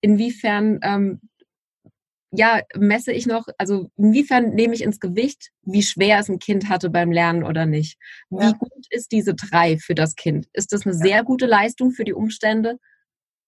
[0.04, 1.22] inwiefern, ähm,
[2.32, 6.68] ja, messe ich noch, also inwiefern nehme ich ins Gewicht, wie schwer es ein Kind
[6.68, 7.98] hatte beim Lernen oder nicht?
[8.30, 8.52] Wie ja.
[8.52, 10.48] gut ist diese drei für das Kind?
[10.54, 11.02] Ist das eine ja.
[11.02, 12.80] sehr gute Leistung für die Umstände?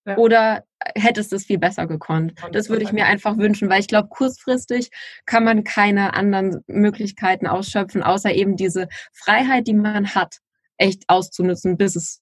[0.06, 0.18] Ja.
[0.18, 0.66] Oder
[0.96, 2.36] hättest du es viel besser gekonnt?
[2.52, 4.92] Das würde ich mir einfach wünschen, weil ich glaube, kurzfristig
[5.26, 10.38] kann man keine anderen Möglichkeiten ausschöpfen, außer eben diese Freiheit, die man hat,
[10.78, 12.22] echt auszunutzen, bis es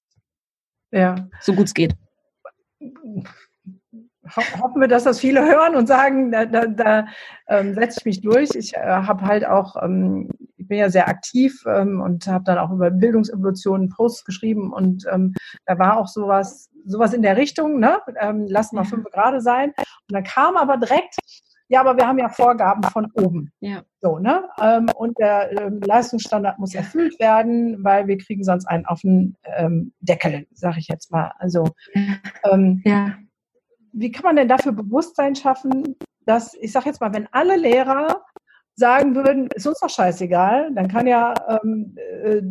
[0.91, 1.29] ja.
[1.41, 1.93] so gut es geht
[4.35, 7.07] hoffen wir, dass das viele hören und sagen, da, da, da
[7.47, 8.49] ähm, setze ich mich durch.
[8.55, 12.57] Ich äh, habe halt auch, ähm, ich bin ja sehr aktiv ähm, und habe dann
[12.57, 15.33] auch über Bildungsevolutionen Posts geschrieben und ähm,
[15.65, 17.99] da war auch sowas, sowas in der Richtung, ne?
[18.19, 19.69] Ähm, lassen wir fünf Grad sein.
[19.77, 21.15] Und dann kam aber direkt,
[21.69, 23.51] ja, aber wir haben ja Vorgaben von oben.
[23.61, 23.83] Ja.
[24.01, 24.43] So, ne?
[24.61, 29.35] Ähm, und der Leistungsstandard muss erfüllt werden, weil wir kriegen sonst einen auf den
[30.01, 31.31] Deckel, sage ich jetzt mal.
[31.39, 31.67] Also
[32.83, 33.13] ja
[33.93, 38.25] wie kann man denn dafür Bewusstsein schaffen, dass, ich sage jetzt mal, wenn alle Lehrer
[38.75, 42.41] sagen würden, ist uns doch scheißegal, dann kann ja ähm, äh,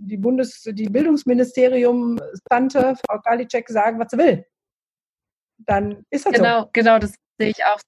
[0.00, 4.44] die Bundes-, die Bildungsministerium Tante, Frau Galicek, sagen, was sie will.
[5.58, 6.70] dann ist das genau, so.
[6.72, 7.80] Genau, genau, das sehe ich auch.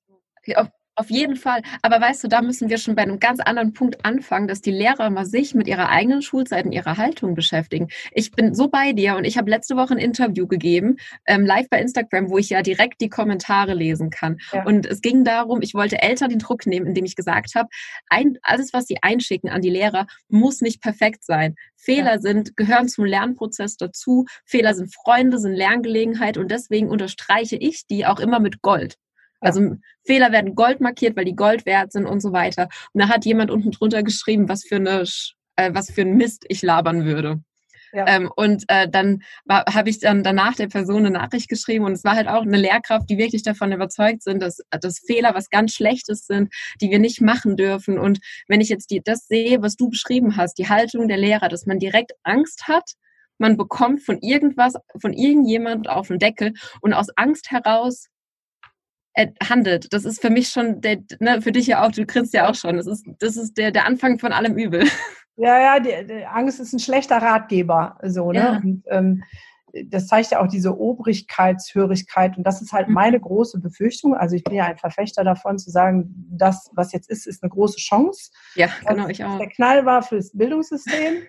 [0.57, 0.69] Auf,
[1.01, 1.63] auf jeden Fall.
[1.83, 4.71] Aber weißt du, da müssen wir schon bei einem ganz anderen Punkt anfangen, dass die
[4.71, 7.89] Lehrer mal sich mit ihrer eigenen Schulzeit und ihrer Haltung beschäftigen.
[8.13, 11.69] Ich bin so bei dir und ich habe letzte Woche ein Interview gegeben, ähm, live
[11.71, 14.39] bei Instagram, wo ich ja direkt die Kommentare lesen kann.
[14.53, 14.65] Ja.
[14.65, 17.69] Und es ging darum, ich wollte Eltern den Druck nehmen, indem ich gesagt habe,
[18.09, 21.55] ein, alles, was sie einschicken an die Lehrer, muss nicht perfekt sein.
[21.77, 22.21] Fehler ja.
[22.21, 24.27] sind, gehören zum Lernprozess dazu.
[24.45, 28.97] Fehler sind Freunde, sind Lerngelegenheit und deswegen unterstreiche ich die auch immer mit Gold.
[29.41, 32.69] Also Fehler werden Gold markiert, weil die Gold wert sind und so weiter.
[32.93, 35.05] Und da hat jemand unten drunter geschrieben, was für eine,
[35.57, 37.41] äh, was für ein Mist ich labern würde.
[37.93, 38.07] Ja.
[38.07, 42.05] Ähm, und äh, dann habe ich dann danach der Person eine Nachricht geschrieben und es
[42.05, 45.75] war halt auch eine Lehrkraft, die wirklich davon überzeugt sind, dass, dass Fehler was ganz
[45.75, 47.99] Schlechtes sind, die wir nicht machen dürfen.
[47.99, 51.49] Und wenn ich jetzt die, das sehe, was du beschrieben hast, die Haltung der Lehrer,
[51.49, 52.93] dass man direkt Angst hat,
[53.39, 58.07] man bekommt von irgendwas, von irgendjemand auf den Deckel und aus Angst heraus
[59.17, 59.93] handelt.
[59.93, 62.55] Das ist für mich schon, der, ne, für dich ja auch, du grinst ja auch
[62.55, 62.77] schon.
[62.77, 64.85] Das ist, das ist der, der Anfang von allem Übel.
[65.37, 67.99] Ja, ja, die, die Angst ist ein schlechter Ratgeber.
[68.03, 68.39] So, ne?
[68.39, 68.61] Ja.
[68.63, 69.23] Und, ähm,
[69.87, 72.37] das zeigt ja auch diese Obrigkeitshörigkeit.
[72.37, 72.95] Und das ist halt mhm.
[72.95, 74.15] meine große Befürchtung.
[74.15, 77.51] Also ich bin ja ein Verfechter davon zu sagen, das, was jetzt ist, ist eine
[77.51, 78.31] große Chance.
[78.55, 79.39] Ja, genau, ich auch.
[79.39, 81.23] Der Knall war fürs Bildungssystem.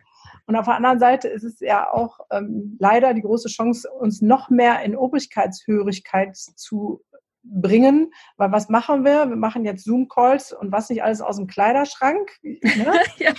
[0.48, 4.22] Und auf der anderen Seite ist es ja auch ähm, leider die große Chance, uns
[4.22, 7.02] noch mehr in Obrigkeitshörigkeit zu
[7.44, 9.28] bringen, weil was machen wir?
[9.28, 12.30] Wir machen jetzt Zoom-Calls und was nicht alles aus dem Kleiderschrank.
[12.42, 12.60] Ne?
[13.18, 13.34] ja.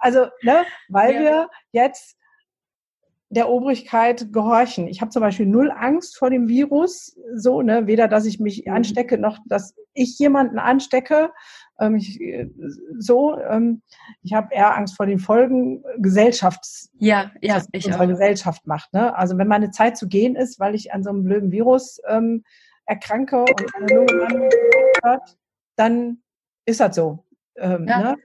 [0.00, 1.20] Also, ne, weil ja.
[1.20, 2.16] wir jetzt
[3.28, 4.86] der Obrigkeit gehorchen.
[4.86, 8.64] Ich habe zum Beispiel null Angst vor dem Virus, so, ne, weder, dass ich mich
[8.66, 8.72] mhm.
[8.72, 11.32] anstecke, noch, dass ich jemanden anstecke.
[11.80, 12.20] Ähm, ich,
[12.98, 13.82] so, ähm,
[14.22, 18.08] ich habe eher Angst vor den Folgen Gesellschafts, ja, ja, was ich unsere auch.
[18.08, 18.92] Gesellschaft macht.
[18.92, 19.14] Ne?
[19.16, 22.44] Also wenn meine Zeit zu gehen ist, weil ich an so einem blöden Virus ähm,
[22.86, 24.48] erkranke und eine Lunge
[25.04, 25.36] hat,
[25.76, 26.22] dann
[26.64, 27.24] ist das so.
[27.56, 28.00] Ähm, ja.
[28.00, 28.16] ne?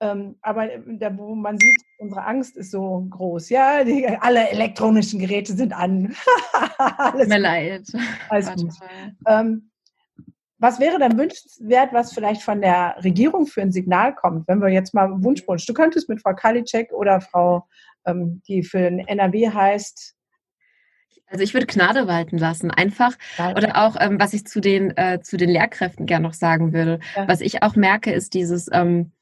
[0.00, 3.48] ähm, aber da, wo man sieht, unsere Angst ist so groß.
[3.50, 6.14] Ja, die, alle elektronischen Geräte sind an.
[6.78, 7.86] Alles Mir leid.
[8.28, 8.72] Alles gut.
[9.26, 9.70] Ähm,
[10.58, 14.68] was wäre dann wünschenswert, was vielleicht von der Regierung für ein Signal kommt, wenn wir
[14.68, 17.66] jetzt mal Wunschwunsch, du könntest mit Frau Kalicek oder Frau,
[18.06, 20.14] ähm, die für den NRW heißt,
[21.26, 23.16] also ich würde Gnade walten lassen, einfach.
[23.56, 27.00] Oder auch, ähm, was ich zu den, äh, zu den Lehrkräften gerne noch sagen würde.
[27.16, 27.26] Ja.
[27.26, 29.12] Was ich auch merke, ist dieses, ähm,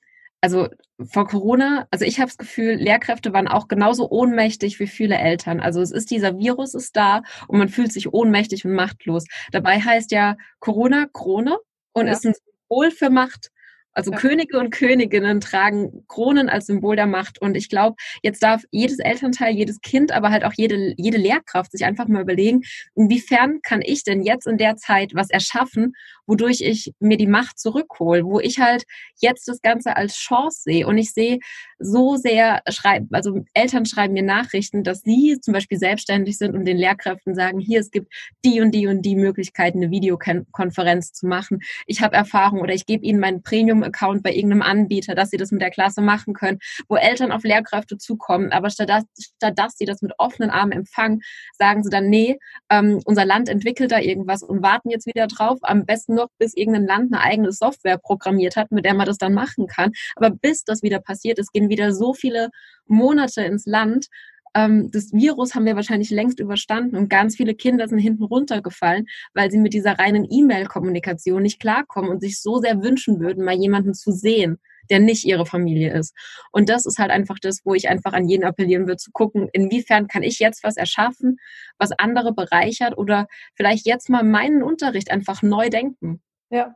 [0.40, 0.68] also
[1.08, 5.60] vor Corona, also ich habe das Gefühl, Lehrkräfte waren auch genauso ohnmächtig wie viele Eltern.
[5.60, 9.24] Also es ist dieser Virus ist da und man fühlt sich ohnmächtig und machtlos.
[9.52, 11.58] Dabei heißt ja Corona Krone
[11.92, 12.12] und ja.
[12.12, 13.50] ist ein Symbol für Macht.
[13.92, 14.18] Also ja.
[14.18, 17.40] Könige und Königinnen tragen Kronen als Symbol der Macht.
[17.40, 21.72] Und ich glaube, jetzt darf jedes Elternteil, jedes Kind, aber halt auch jede, jede Lehrkraft
[21.72, 22.62] sich einfach mal überlegen,
[22.94, 25.94] inwiefern kann ich denn jetzt in der Zeit was erschaffen,
[26.30, 28.84] wodurch ich mir die Macht zurückhole, wo ich halt
[29.20, 30.86] jetzt das Ganze als Chance sehe.
[30.86, 31.40] Und ich sehe
[31.80, 32.62] so sehr,
[33.10, 37.58] also Eltern schreiben mir Nachrichten, dass sie zum Beispiel selbstständig sind und den Lehrkräften sagen,
[37.58, 38.12] hier, es gibt
[38.44, 41.60] die und die und die Möglichkeiten, eine Videokonferenz zu machen.
[41.86, 45.50] Ich habe Erfahrung oder ich gebe ihnen meinen Premium-Account bei irgendeinem Anbieter, dass sie das
[45.50, 48.52] mit der Klasse machen können, wo Eltern auf Lehrkräfte zukommen.
[48.52, 51.22] Aber statt dass, statt dass sie das mit offenen Armen empfangen,
[51.58, 52.38] sagen sie dann, nee,
[52.70, 55.58] ähm, unser Land entwickelt da irgendwas und warten jetzt wieder drauf.
[55.62, 59.18] Am besten noch, bis irgendein Land eine eigene Software programmiert hat, mit der man das
[59.18, 59.92] dann machen kann.
[60.16, 62.50] Aber bis das wieder passiert ist, gehen wieder so viele
[62.86, 64.06] Monate ins Land.
[64.54, 69.06] Ähm, das Virus haben wir wahrscheinlich längst überstanden und ganz viele Kinder sind hinten runtergefallen,
[69.34, 73.54] weil sie mit dieser reinen E-Mail-Kommunikation nicht klarkommen und sich so sehr wünschen würden, mal
[73.54, 74.58] jemanden zu sehen,
[74.90, 76.14] der nicht ihre Familie ist.
[76.52, 79.48] Und das ist halt einfach das, wo ich einfach an jeden appellieren würde, zu gucken,
[79.52, 81.38] inwiefern kann ich jetzt was erschaffen,
[81.78, 86.20] was andere bereichert oder vielleicht jetzt mal meinen Unterricht einfach neu denken.
[86.50, 86.74] Ja.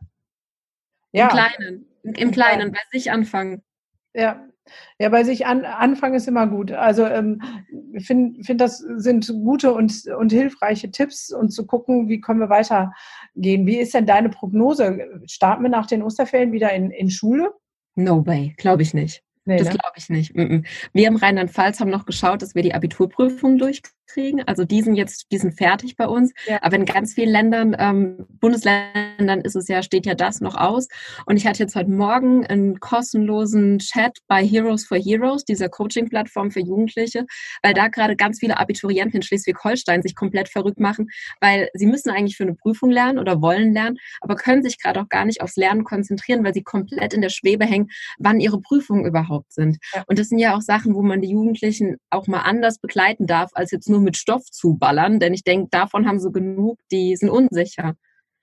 [1.12, 1.24] ja.
[1.24, 3.62] Im Kleinen, im Kleinen, bei sich anfangen.
[4.14, 4.46] Ja,
[4.98, 6.72] ja, bei sich an, anfangen ist immer gut.
[6.72, 7.42] Also ähm,
[7.92, 12.40] ich finde, find, das sind gute und, und hilfreiche Tipps und zu gucken, wie können
[12.40, 13.66] wir weitergehen.
[13.66, 15.20] Wie ist denn deine Prognose?
[15.26, 17.52] Starten wir nach den Osterferien wieder in, in Schule?
[17.94, 19.22] No way, glaube ich nicht.
[19.46, 19.74] Nee, das ne?
[19.74, 20.34] glaube ich nicht.
[20.34, 23.58] Wir im Rheinland-Pfalz haben noch geschaut, dass wir die Abiturprüfung
[24.04, 24.42] durchkriegen.
[24.46, 26.32] Also die sind jetzt, die sind fertig bei uns.
[26.46, 26.58] Ja.
[26.62, 30.88] Aber in ganz vielen Ländern, ähm, Bundesländern ist es ja, steht ja das noch aus.
[31.26, 36.50] Und ich hatte jetzt heute Morgen einen kostenlosen Chat bei Heroes for Heroes, dieser Coaching-Plattform
[36.50, 37.26] für Jugendliche,
[37.62, 41.08] weil da gerade ganz viele Abiturienten in Schleswig-Holstein sich komplett verrückt machen,
[41.40, 45.00] weil sie müssen eigentlich für eine Prüfung lernen oder wollen lernen, aber können sich gerade
[45.00, 47.88] auch gar nicht aufs Lernen konzentrieren, weil sie komplett in der Schwebe hängen,
[48.18, 49.78] wann ihre Prüfung überhaupt sind.
[49.94, 50.04] Ja.
[50.06, 53.50] Und das sind ja auch Sachen, wo man die Jugendlichen auch mal anders begleiten darf,
[53.54, 57.16] als jetzt nur nur mit Stoff zuballern, denn ich denke, davon haben sie genug, die
[57.16, 57.94] sind unsicher.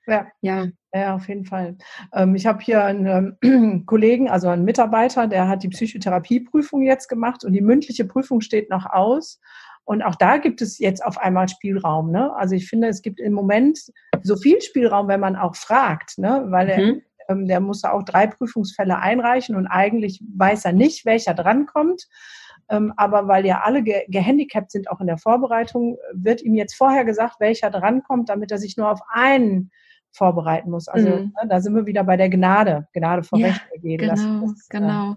[0.08, 0.28] Ja.
[0.42, 0.68] ja.
[0.94, 1.78] Ja, auf jeden Fall.
[2.14, 7.08] Ähm, ich habe hier einen ähm, Kollegen, also einen Mitarbeiter, der hat die Psychotherapieprüfung jetzt
[7.08, 9.40] gemacht und die mündliche Prüfung steht noch aus.
[9.86, 12.12] Und auch da gibt es jetzt auf einmal Spielraum.
[12.12, 12.36] Ne?
[12.36, 13.80] Also ich finde, es gibt im Moment
[14.22, 16.46] so viel Spielraum, wenn man auch fragt, ne?
[16.50, 17.02] weil er, mhm.
[17.30, 22.04] ähm, der muss auch drei Prüfungsfälle einreichen und eigentlich weiß er nicht, welcher drankommt.
[22.72, 26.74] Ähm, aber weil ja alle ge gehandicapt sind, auch in der Vorbereitung, wird ihm jetzt
[26.74, 29.72] vorher gesagt, welcher drankommt, damit er sich nur auf einen
[30.14, 30.88] vorbereiten muss.
[30.88, 31.34] Also mhm.
[31.42, 33.98] ne, da sind wir wieder bei der Gnade, Gnade vor ja, Recht ergehen.
[33.98, 35.16] Genau, das, das, genau.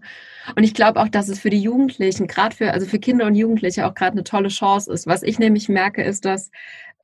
[0.57, 3.35] Und ich glaube auch, dass es für die Jugendlichen, gerade für, also für Kinder und
[3.35, 5.07] Jugendliche auch gerade eine tolle Chance ist.
[5.07, 6.51] Was ich nämlich merke, ist, dass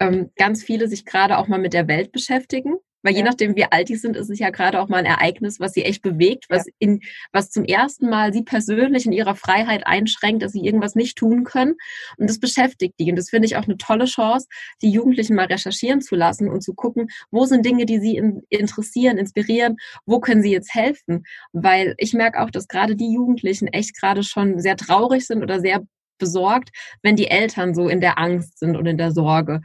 [0.01, 3.65] ähm, ganz viele sich gerade auch mal mit der Welt beschäftigen weil je nachdem, wie
[3.65, 6.47] alt die sind, ist es ja gerade auch mal ein Ereignis, was sie echt bewegt,
[6.49, 6.73] was ja.
[6.79, 7.01] in,
[7.33, 11.45] was zum ersten Mal sie persönlich in ihrer Freiheit einschränkt, dass sie irgendwas nicht tun
[11.45, 11.77] können.
[12.17, 13.11] Und das beschäftigt die.
[13.11, 14.47] Und das finde ich auch eine tolle Chance,
[14.83, 18.43] die Jugendlichen mal recherchieren zu lassen und zu gucken, wo sind Dinge, die sie in,
[18.49, 21.25] interessieren, inspirieren, wo können sie jetzt helfen?
[21.53, 25.61] Weil ich merke auch, dass gerade die Jugendlichen echt gerade schon sehr traurig sind oder
[25.61, 25.83] sehr
[26.19, 26.71] besorgt,
[27.03, 29.63] wenn die Eltern so in der Angst sind und in der Sorge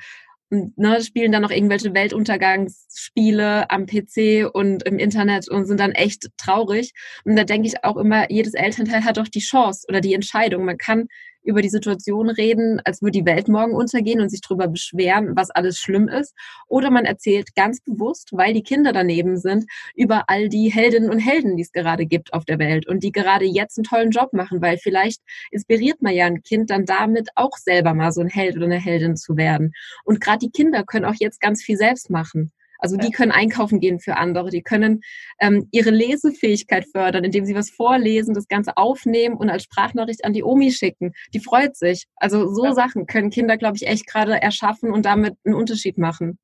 [0.76, 6.30] ne, spielen dann noch irgendwelche Weltuntergangsspiele am PC und im Internet und sind dann echt
[6.38, 6.94] traurig.
[7.24, 10.65] Und da denke ich auch immer, jedes Elternteil hat doch die Chance oder die Entscheidung.
[10.65, 11.08] Man kann
[11.45, 15.51] über die Situation reden, als würde die Welt morgen untergehen und sich darüber beschweren, was
[15.51, 16.34] alles schlimm ist.
[16.67, 21.19] Oder man erzählt ganz bewusst, weil die Kinder daneben sind, über all die Heldinnen und
[21.19, 24.34] Helden, die es gerade gibt auf der Welt und die gerade jetzt einen tollen Job
[24.34, 28.27] machen, weil vielleicht inspiriert man ja ein Kind dann damit auch selber mal so ein
[28.27, 29.73] Held oder eine Heldin zu werden.
[30.03, 32.51] Und gerade die Kinder können auch jetzt ganz viel selbst machen.
[32.79, 35.01] Also die können einkaufen gehen für andere, die können
[35.39, 40.33] ähm, ihre Lesefähigkeit fördern, indem sie was vorlesen, das Ganze aufnehmen und als Sprachnachricht an
[40.33, 41.13] die Omi schicken.
[41.33, 42.05] Die freut sich.
[42.15, 42.73] Also so ja.
[42.73, 46.38] Sachen können Kinder, glaube ich, echt gerade erschaffen und damit einen Unterschied machen.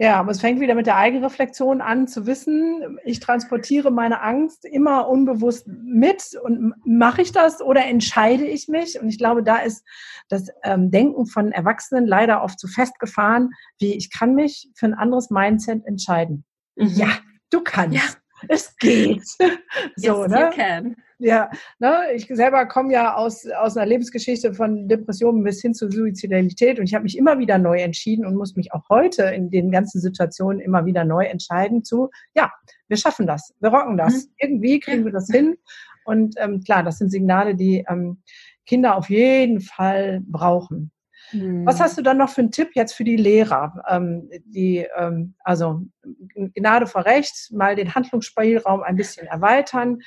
[0.00, 4.64] Ja, aber es fängt wieder mit der Eigenreflexion an, zu wissen, ich transportiere meine Angst
[4.64, 9.00] immer unbewusst mit und mache ich das oder entscheide ich mich?
[9.00, 9.84] Und ich glaube, da ist
[10.28, 14.94] das ähm, Denken von Erwachsenen leider oft zu festgefahren, wie ich kann mich für ein
[14.94, 16.44] anderes Mindset entscheiden.
[16.76, 16.86] Mhm.
[16.94, 17.08] Ja,
[17.50, 17.96] du kannst.
[17.96, 18.02] Ja.
[18.46, 19.24] Es geht.
[19.96, 20.40] so, yes, ne?
[20.40, 20.96] You can.
[21.20, 25.90] Ja, ne, ich selber komme ja aus, aus einer Lebensgeschichte von Depressionen bis hin zu
[25.90, 29.50] Suizidalität und ich habe mich immer wieder neu entschieden und muss mich auch heute in
[29.50, 32.52] den ganzen Situationen immer wieder neu entscheiden zu, ja,
[32.86, 34.26] wir schaffen das, wir rocken das.
[34.26, 34.30] Mhm.
[34.38, 35.56] Irgendwie kriegen wir das hin.
[36.04, 38.22] Und ähm, klar, das sind Signale, die ähm,
[38.64, 40.92] Kinder auf jeden Fall brauchen.
[41.32, 41.66] Mhm.
[41.66, 43.82] Was hast du dann noch für einen Tipp jetzt für die Lehrer?
[43.88, 45.82] Ähm, die, ähm, also
[46.54, 49.98] Gnade vor Recht, mal den Handlungsspielraum ein bisschen erweitern,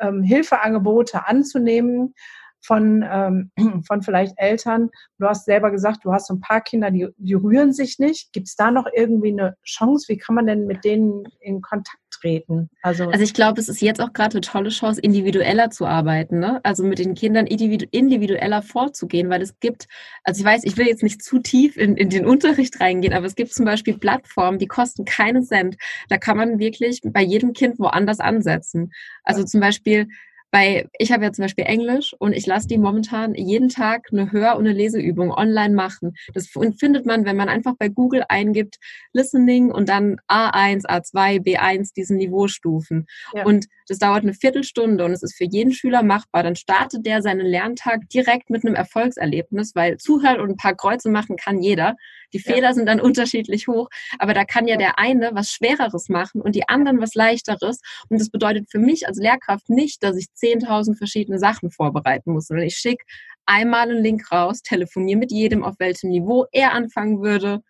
[0.00, 2.14] ähm, Hilfeangebote anzunehmen
[2.60, 3.50] von, ähm,
[3.86, 4.90] von vielleicht Eltern.
[5.18, 8.32] Du hast selber gesagt, du hast so ein paar Kinder, die, die rühren sich nicht.
[8.32, 10.06] Gibt es da noch irgendwie eine Chance?
[10.08, 12.70] Wie kann man denn mit denen in Kontakt treten?
[12.82, 16.38] Also, also ich glaube, es ist jetzt auch gerade eine tolle Chance, individueller zu arbeiten.
[16.38, 16.60] Ne?
[16.62, 19.86] Also mit den Kindern individueller vorzugehen, weil es gibt,
[20.24, 23.26] also ich weiß, ich will jetzt nicht zu tief in, in den Unterricht reingehen, aber
[23.26, 25.76] es gibt zum Beispiel Plattformen, die kosten keinen Cent.
[26.08, 28.92] Da kann man wirklich bei jedem Kind woanders ansetzen.
[29.24, 30.08] Also zum Beispiel
[30.50, 34.32] bei, ich habe ja zum Beispiel Englisch und ich lasse die momentan jeden Tag eine
[34.32, 36.14] Hör- und eine Leseübung online machen.
[36.34, 38.78] Das findet man, wenn man einfach bei Google eingibt,
[39.12, 43.06] Listening und dann A1, A2, B1, diesen Niveaustufen.
[43.32, 43.44] Ja.
[43.44, 46.44] Und das dauert eine Viertelstunde und es ist für jeden Schüler machbar.
[46.44, 51.10] Dann startet der seinen Lerntag direkt mit einem Erfolgserlebnis, weil zuhören und ein paar Kreuze
[51.10, 51.96] machen kann jeder.
[52.32, 52.74] Die Fehler ja.
[52.74, 53.88] sind dann unterschiedlich hoch,
[54.20, 57.80] aber da kann ja der eine was Schwereres machen und die anderen was leichteres.
[58.08, 62.46] Und das bedeutet für mich als Lehrkraft nicht, dass ich 10.000 verschiedene Sachen vorbereiten muss,
[62.46, 63.04] sondern ich schicke
[63.44, 67.60] einmal einen Link raus, telefoniere mit jedem, auf welchem Niveau er anfangen würde,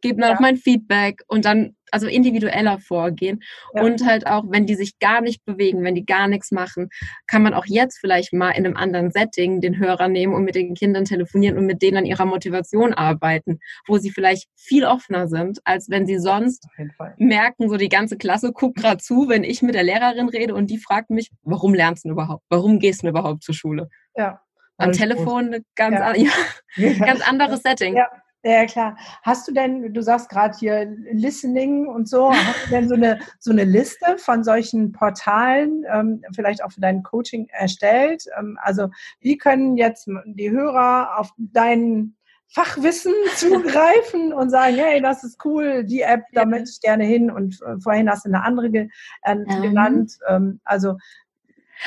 [0.00, 0.36] gebe dann ja.
[0.36, 3.40] auch mein Feedback und dann also individueller vorgehen
[3.74, 3.82] ja.
[3.82, 6.88] und halt auch, wenn die sich gar nicht bewegen, wenn die gar nichts machen,
[7.26, 10.54] kann man auch jetzt vielleicht mal in einem anderen Setting den Hörer nehmen und mit
[10.54, 15.28] den Kindern telefonieren und mit denen an ihrer Motivation arbeiten, wo sie vielleicht viel offener
[15.28, 16.66] sind, als wenn sie sonst
[17.18, 20.70] merken, so die ganze Klasse guckt gerade zu, wenn ich mit der Lehrerin rede und
[20.70, 22.44] die fragt mich, warum lernst du überhaupt?
[22.48, 23.88] Warum gehst du überhaupt zur Schule?
[24.14, 24.40] Ja.
[24.76, 26.30] Am Telefon ganz, ja.
[26.76, 26.92] ja.
[27.04, 27.96] ganz anderes Setting.
[27.96, 28.08] Ja.
[28.42, 28.96] Ja, klar.
[29.22, 33.18] Hast du denn, du sagst gerade hier Listening und so, hast du denn so eine,
[33.38, 38.24] so eine Liste von solchen Portalen, ähm, vielleicht auch für dein Coaching erstellt?
[38.38, 38.88] Ähm, also
[39.20, 42.14] wie können jetzt die Hörer auf dein
[42.48, 47.30] Fachwissen zugreifen und sagen, hey, das ist cool, die App, da möchte ich gerne hin
[47.30, 48.88] und äh, vorhin hast du eine andere ge
[49.22, 50.18] äh, genannt.
[50.28, 50.96] Ähm, also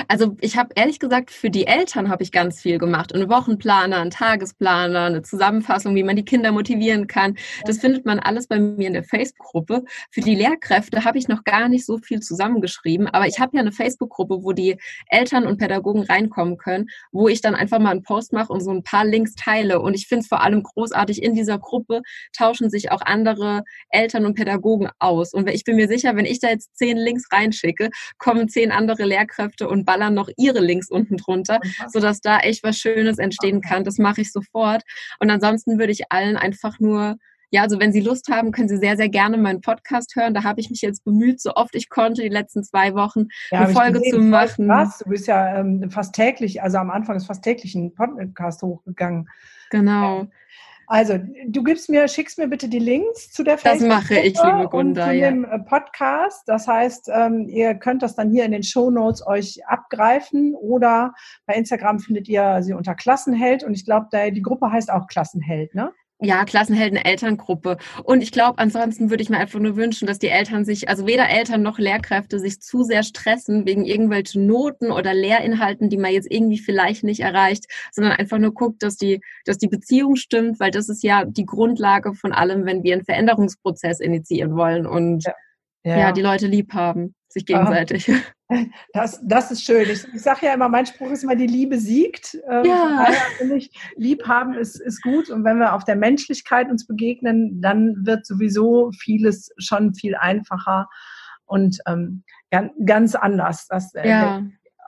[0.07, 3.13] Also ich habe ehrlich gesagt, für die Eltern habe ich ganz viel gemacht.
[3.13, 7.37] Einen Wochenplaner, einen Tagesplaner, eine Zusammenfassung, wie man die Kinder motivieren kann.
[7.65, 9.83] Das findet man alles bei mir in der Facebook-Gruppe.
[10.11, 13.61] Für die Lehrkräfte habe ich noch gar nicht so viel zusammengeschrieben, aber ich habe ja
[13.61, 14.77] eine Facebook-Gruppe, wo die
[15.07, 18.71] Eltern und Pädagogen reinkommen können, wo ich dann einfach mal einen Post mache und so
[18.71, 19.79] ein paar Links teile.
[19.79, 22.01] Und ich finde es vor allem großartig, in dieser Gruppe
[22.35, 25.33] tauschen sich auch andere Eltern und Pädagogen aus.
[25.33, 29.05] Und ich bin mir sicher, wenn ich da jetzt zehn Links reinschicke, kommen zehn andere
[29.05, 33.83] Lehrkräfte und ballern noch ihre Links unten drunter, sodass da echt was Schönes entstehen kann.
[33.83, 34.83] Das mache ich sofort.
[35.19, 37.17] Und ansonsten würde ich allen einfach nur
[37.53, 40.33] ja, also wenn Sie Lust haben, können Sie sehr, sehr gerne meinen Podcast hören.
[40.33, 43.59] Da habe ich mich jetzt bemüht, so oft ich konnte, die letzten zwei Wochen ja,
[43.59, 44.67] eine Folge gesehen, zu machen.
[44.67, 44.97] Krass.
[44.97, 49.29] Du bist ja ähm, fast täglich, also am Anfang ist fast täglich ein Podcast hochgegangen.
[49.69, 50.21] Genau.
[50.21, 50.27] Ja.
[50.87, 53.89] Also, du gibst mir, schickst mir bitte die Links zu der Facebook.
[53.89, 55.05] Das mache ich, liebe Gunda.
[55.05, 55.29] Und zu ja.
[55.29, 56.43] dem äh, Podcast.
[56.47, 61.13] Das heißt, ähm, ihr könnt das dann hier in den Show Notes euch abgreifen oder
[61.45, 65.73] bei Instagram findet ihr sie unter Klassenheld und ich glaube, die Gruppe heißt auch Klassenheld,
[65.75, 65.91] ne?
[66.23, 67.77] Ja, Klassenhelden Elterngruppe.
[68.03, 71.05] Und ich glaube, ansonsten würde ich mir einfach nur wünschen, dass die Eltern sich, also
[71.05, 76.13] weder Eltern noch Lehrkräfte sich zu sehr stressen wegen irgendwelchen Noten oder Lehrinhalten, die man
[76.13, 80.59] jetzt irgendwie vielleicht nicht erreicht, sondern einfach nur guckt, dass die, dass die Beziehung stimmt,
[80.59, 85.25] weil das ist ja die Grundlage von allem, wenn wir einen Veränderungsprozess initiieren wollen und
[85.25, 85.33] ja,
[85.83, 85.97] ja.
[85.97, 88.09] ja die Leute lieb haben, sich gegenseitig.
[88.09, 88.19] Aha.
[88.93, 89.89] Das, das ist schön.
[89.89, 92.37] Ich, ich sage ja immer, mein Spruch ist immer, die Liebe siegt.
[92.47, 93.07] Ähm, ja.
[93.39, 95.31] finde ich, lieb haben ist, ist gut.
[95.31, 100.87] Und wenn wir auf der Menschlichkeit uns begegnen, dann wird sowieso vieles schon viel einfacher
[101.45, 103.65] und ähm, ganz, ganz anders.
[103.67, 104.43] Das, äh, ja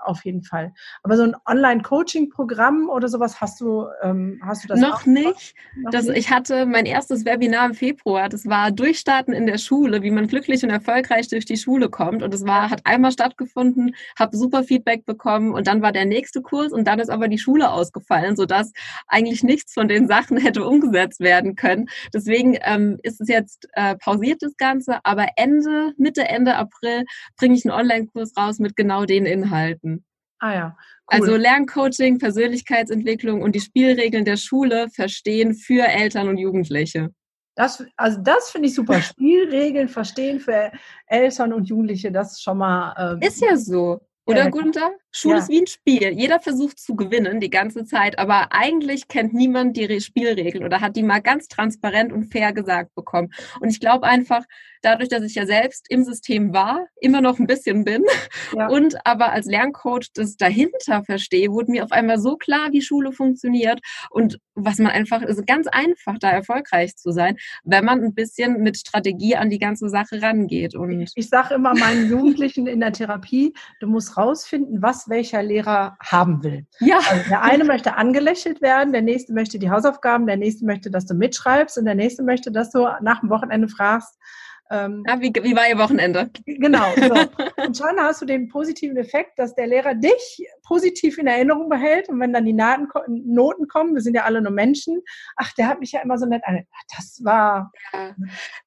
[0.07, 0.73] auf jeden Fall.
[1.03, 5.05] Aber so ein Online-Coaching-Programm oder sowas hast du, ähm, hast du das noch auch?
[5.05, 5.55] nicht?
[5.75, 6.17] Noch das, nicht?
[6.17, 8.29] Ich hatte mein erstes Webinar im Februar.
[8.29, 12.23] Das war Durchstarten in der Schule, wie man glücklich und erfolgreich durch die Schule kommt.
[12.23, 16.41] Und es war, hat einmal stattgefunden, habe super Feedback bekommen und dann war der nächste
[16.41, 18.71] Kurs und dann ist aber die Schule ausgefallen, sodass
[19.07, 21.87] eigentlich nichts von den Sachen hätte umgesetzt werden können.
[22.13, 27.05] Deswegen ähm, ist es jetzt äh, pausiert das Ganze, aber Ende, Mitte, Ende April
[27.37, 29.94] bringe ich einen Online-Kurs raus mit genau den Inhalten.
[30.45, 30.77] Ah ja.
[31.11, 31.21] Cool.
[31.21, 37.09] Also Lerncoaching, Persönlichkeitsentwicklung und die Spielregeln der Schule verstehen für Eltern und Jugendliche.
[37.55, 39.01] Das, also das finde ich super.
[39.01, 40.71] Spielregeln verstehen für
[41.07, 42.93] Eltern und Jugendliche, das ist schon mal.
[42.97, 44.01] Ähm, ist ja so.
[44.27, 44.91] Oder ja, Gunther?
[45.15, 45.39] Schule ja.
[45.41, 46.11] ist wie ein Spiel.
[46.11, 50.97] Jeder versucht zu gewinnen die ganze Zeit, aber eigentlich kennt niemand die Spielregeln oder hat
[50.97, 53.31] die mal ganz transparent und fair gesagt bekommen.
[53.61, 54.43] Und ich glaube einfach,
[54.81, 58.03] dadurch, dass ich ja selbst im System war, immer noch ein bisschen bin
[58.53, 58.67] ja.
[58.69, 63.11] und aber als Lerncoach das dahinter verstehe, wurde mir auf einmal so klar, wie Schule
[63.11, 68.03] funktioniert und was man einfach, ist also ganz einfach, da erfolgreich zu sein, wenn man
[68.03, 70.75] ein bisschen mit Strategie an die ganze Sache rangeht.
[70.75, 75.43] Und ich, ich sage immer meinen Jugendlichen in der Therapie, du musst rausfinden, was welcher
[75.43, 76.65] Lehrer haben will.
[76.79, 76.97] Ja.
[76.97, 81.05] Also der eine möchte angelächelt werden, der nächste möchte die Hausaufgaben, der nächste möchte, dass
[81.05, 84.17] du mitschreibst und der nächste möchte, dass du nach dem Wochenende fragst,
[84.71, 86.31] ähm, ja, wie, wie war Ihr Wochenende?
[86.45, 86.85] Genau.
[86.95, 87.13] So.
[87.63, 92.09] Und schon hast du den positiven Effekt, dass der Lehrer dich positiv in Erinnerung behält.
[92.09, 95.01] Und wenn dann die Noten, Noten kommen, wir sind ja alle nur Menschen,
[95.35, 96.63] ach, der hat mich ja immer so nett an.
[96.95, 97.71] Das war.
[97.93, 98.15] Ja.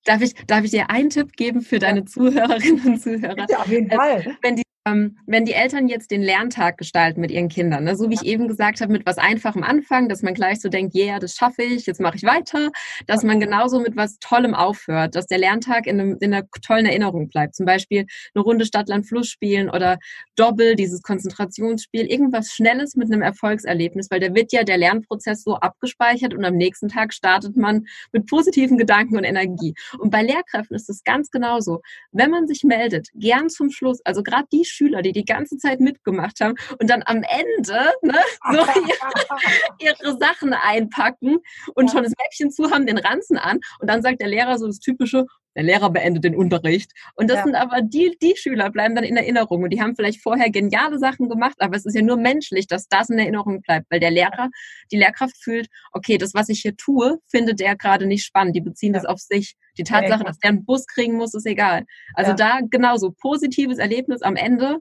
[0.04, 2.04] Darf, ich, darf ich dir einen Tipp geben für deine.
[2.04, 3.46] Zuhörerinnen und Zuhörer?
[3.48, 4.20] Ja, auf jeden Fall.
[4.20, 8.08] Äh, wenn die wenn die Eltern jetzt den Lerntag gestalten mit ihren Kindern, ne, so
[8.10, 11.04] wie ich eben gesagt habe, mit was Einfachem anfangen, dass man gleich so denkt, ja,
[11.04, 12.70] yeah, das schaffe ich, jetzt mache ich weiter,
[13.06, 16.86] dass man genauso mit was Tollem aufhört, dass der Lerntag in, einem, in einer tollen
[16.86, 17.54] Erinnerung bleibt.
[17.54, 19.98] Zum Beispiel eine Runde Stadt-Land-Fluss spielen oder
[20.36, 25.56] Doppel, dieses Konzentrationsspiel, irgendwas Schnelles mit einem Erfolgserlebnis, weil da wird ja der Lernprozess so
[25.56, 29.74] abgespeichert und am nächsten Tag startet man mit positiven Gedanken und Energie.
[29.98, 31.80] Und bei Lehrkräften ist es ganz genauso.
[32.12, 35.80] Wenn man sich meldet, gern zum Schluss, also gerade die Schüler, die die ganze Zeit
[35.80, 38.18] mitgemacht haben und dann am Ende ne,
[38.52, 38.58] so
[39.78, 41.38] ihre, ihre Sachen einpacken
[41.74, 43.60] und schon das Mäppchen zu haben, den Ranzen an.
[43.80, 46.92] Und dann sagt der Lehrer so das typische, der Lehrer beendet den Unterricht.
[47.14, 47.44] Und das ja.
[47.44, 50.98] sind aber die, die Schüler bleiben dann in Erinnerung und die haben vielleicht vorher geniale
[50.98, 54.10] Sachen gemacht, aber es ist ja nur menschlich, dass das in Erinnerung bleibt, weil der
[54.10, 54.50] Lehrer,
[54.92, 58.56] die Lehrkraft fühlt, okay, das, was ich hier tue, findet der gerade nicht spannend.
[58.56, 59.00] Die beziehen ja.
[59.00, 59.56] das auf sich.
[59.76, 61.84] Die Tatsache, dass der einen Bus kriegen muss, ist egal.
[62.14, 62.36] Also ja.
[62.36, 64.78] da genauso positives Erlebnis am Ende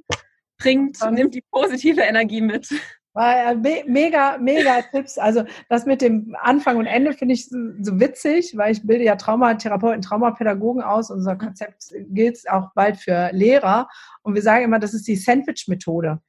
[0.57, 2.67] bringt, nimmt die positive Energie mit.
[3.18, 5.18] War mega, mega Tipps.
[5.18, 9.03] Also das mit dem Anfang und Ende finde ich so, so, witzig, weil ich bilde
[9.03, 11.09] ja Traumatherapeuten, Traumapädagogen aus.
[11.09, 13.89] Unser Konzept gilt auch bald für Lehrer.
[14.22, 16.20] Und wir sagen immer, das ist die Sandwich-Methode.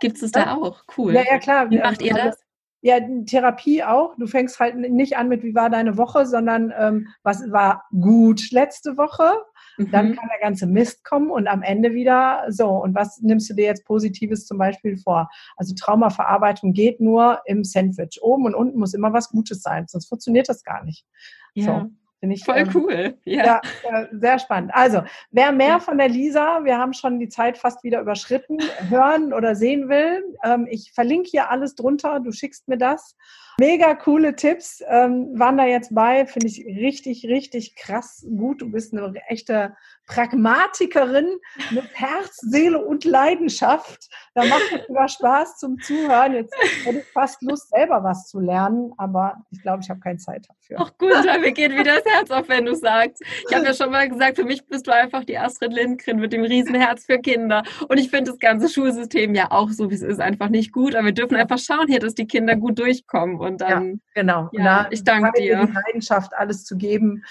[0.00, 0.84] Gibt es da auch?
[0.96, 1.14] Cool.
[1.14, 1.68] Ja, ja, klar.
[1.68, 2.44] Wie macht ihr also das?
[2.80, 4.14] Ja, Therapie auch.
[4.18, 8.52] Du fängst halt nicht an mit, wie war deine Woche, sondern ähm, was war gut
[8.52, 9.32] letzte Woche
[9.78, 9.90] Mhm.
[9.90, 12.68] Dann kann der ganze Mist kommen und am Ende wieder so.
[12.68, 15.28] Und was nimmst du dir jetzt Positives zum Beispiel vor?
[15.56, 18.18] Also Traumaverarbeitung geht nur im Sandwich.
[18.20, 21.06] Oben und unten muss immer was Gutes sein, sonst funktioniert das gar nicht.
[21.54, 21.64] Ja.
[21.64, 21.90] So.
[22.20, 23.14] Finde ich, Voll ähm, cool.
[23.24, 23.60] Ja.
[23.84, 24.08] ja.
[24.10, 24.72] sehr spannend.
[24.74, 28.58] Also, wer mehr von der Lisa, wir haben schon die Zeit fast wieder überschritten,
[28.88, 32.18] hören oder sehen will, ähm, ich verlinke hier alles drunter.
[32.18, 33.16] Du schickst mir das.
[33.60, 36.26] Mega coole Tipps ähm, waren da jetzt bei.
[36.26, 38.62] Finde ich richtig, richtig krass gut.
[38.62, 39.74] Du bist eine echte
[40.08, 41.38] Pragmatikerin
[41.70, 44.08] mit Herz, Seele und Leidenschaft.
[44.34, 46.34] Da macht es sogar Spaß zum Zuhören.
[46.34, 46.54] Jetzt
[46.84, 50.46] hätte ich fast Lust, selber was zu lernen, aber ich glaube, ich habe keine Zeit
[50.48, 50.76] dafür.
[50.80, 53.22] Ach gut, mir geht wieder das Herz auf, wenn du sagst.
[53.48, 56.32] Ich habe ja schon mal gesagt, für mich bist du einfach die Astrid Lindgren mit
[56.32, 57.62] dem Riesenherz für Kinder.
[57.88, 60.94] Und ich finde das ganze Schulsystem ja auch so, wie es ist, einfach nicht gut.
[60.94, 63.38] Aber wir dürfen einfach schauen hier, dass die Kinder gut durchkommen.
[63.48, 64.48] Und dann, ja, genau.
[64.52, 65.66] Ja, ich danke dir.
[65.66, 67.24] Die Leidenschaft, alles zu geben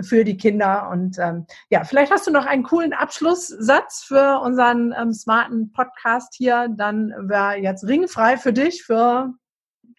[0.00, 0.88] für die Kinder.
[0.90, 6.34] Und ähm, ja, vielleicht hast du noch einen coolen Abschlusssatz für unseren ähm, smarten Podcast
[6.36, 6.68] hier.
[6.76, 8.84] Dann wäre jetzt ringfrei für dich.
[8.84, 9.34] Für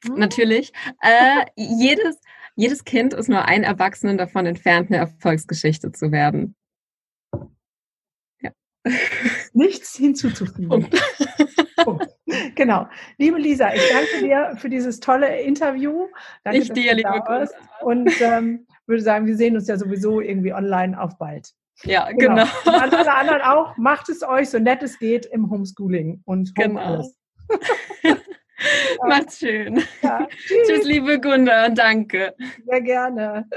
[0.05, 0.15] hm?
[0.15, 0.73] natürlich.
[1.01, 2.19] Äh, jedes,
[2.55, 6.55] jedes Kind ist nur ein Erwachsenen davon entfernt, eine Erfolgsgeschichte zu werden.
[8.41, 8.51] Ja.
[9.53, 10.89] Nichts hinzuzufügen.
[12.55, 12.87] Genau.
[13.17, 16.07] Liebe Lisa, ich danke dir für dieses tolle Interview.
[16.43, 17.53] Danke, ich dir, liebe Grüße.
[17.81, 21.53] Und ähm, würde sagen, wir sehen uns ja sowieso irgendwie online auf bald.
[21.83, 22.35] Ja, genau.
[22.35, 22.45] genau.
[22.65, 26.67] Und alle anderen auch, macht es euch so nett es geht im Homeschooling und Home
[26.67, 26.81] genau.
[26.81, 27.17] alles.
[29.07, 29.83] Macht's schön.
[30.01, 30.27] Ja.
[30.27, 30.67] Tschüss.
[30.67, 32.33] Tschüss, liebe Gunda, danke.
[32.65, 33.47] Sehr gerne.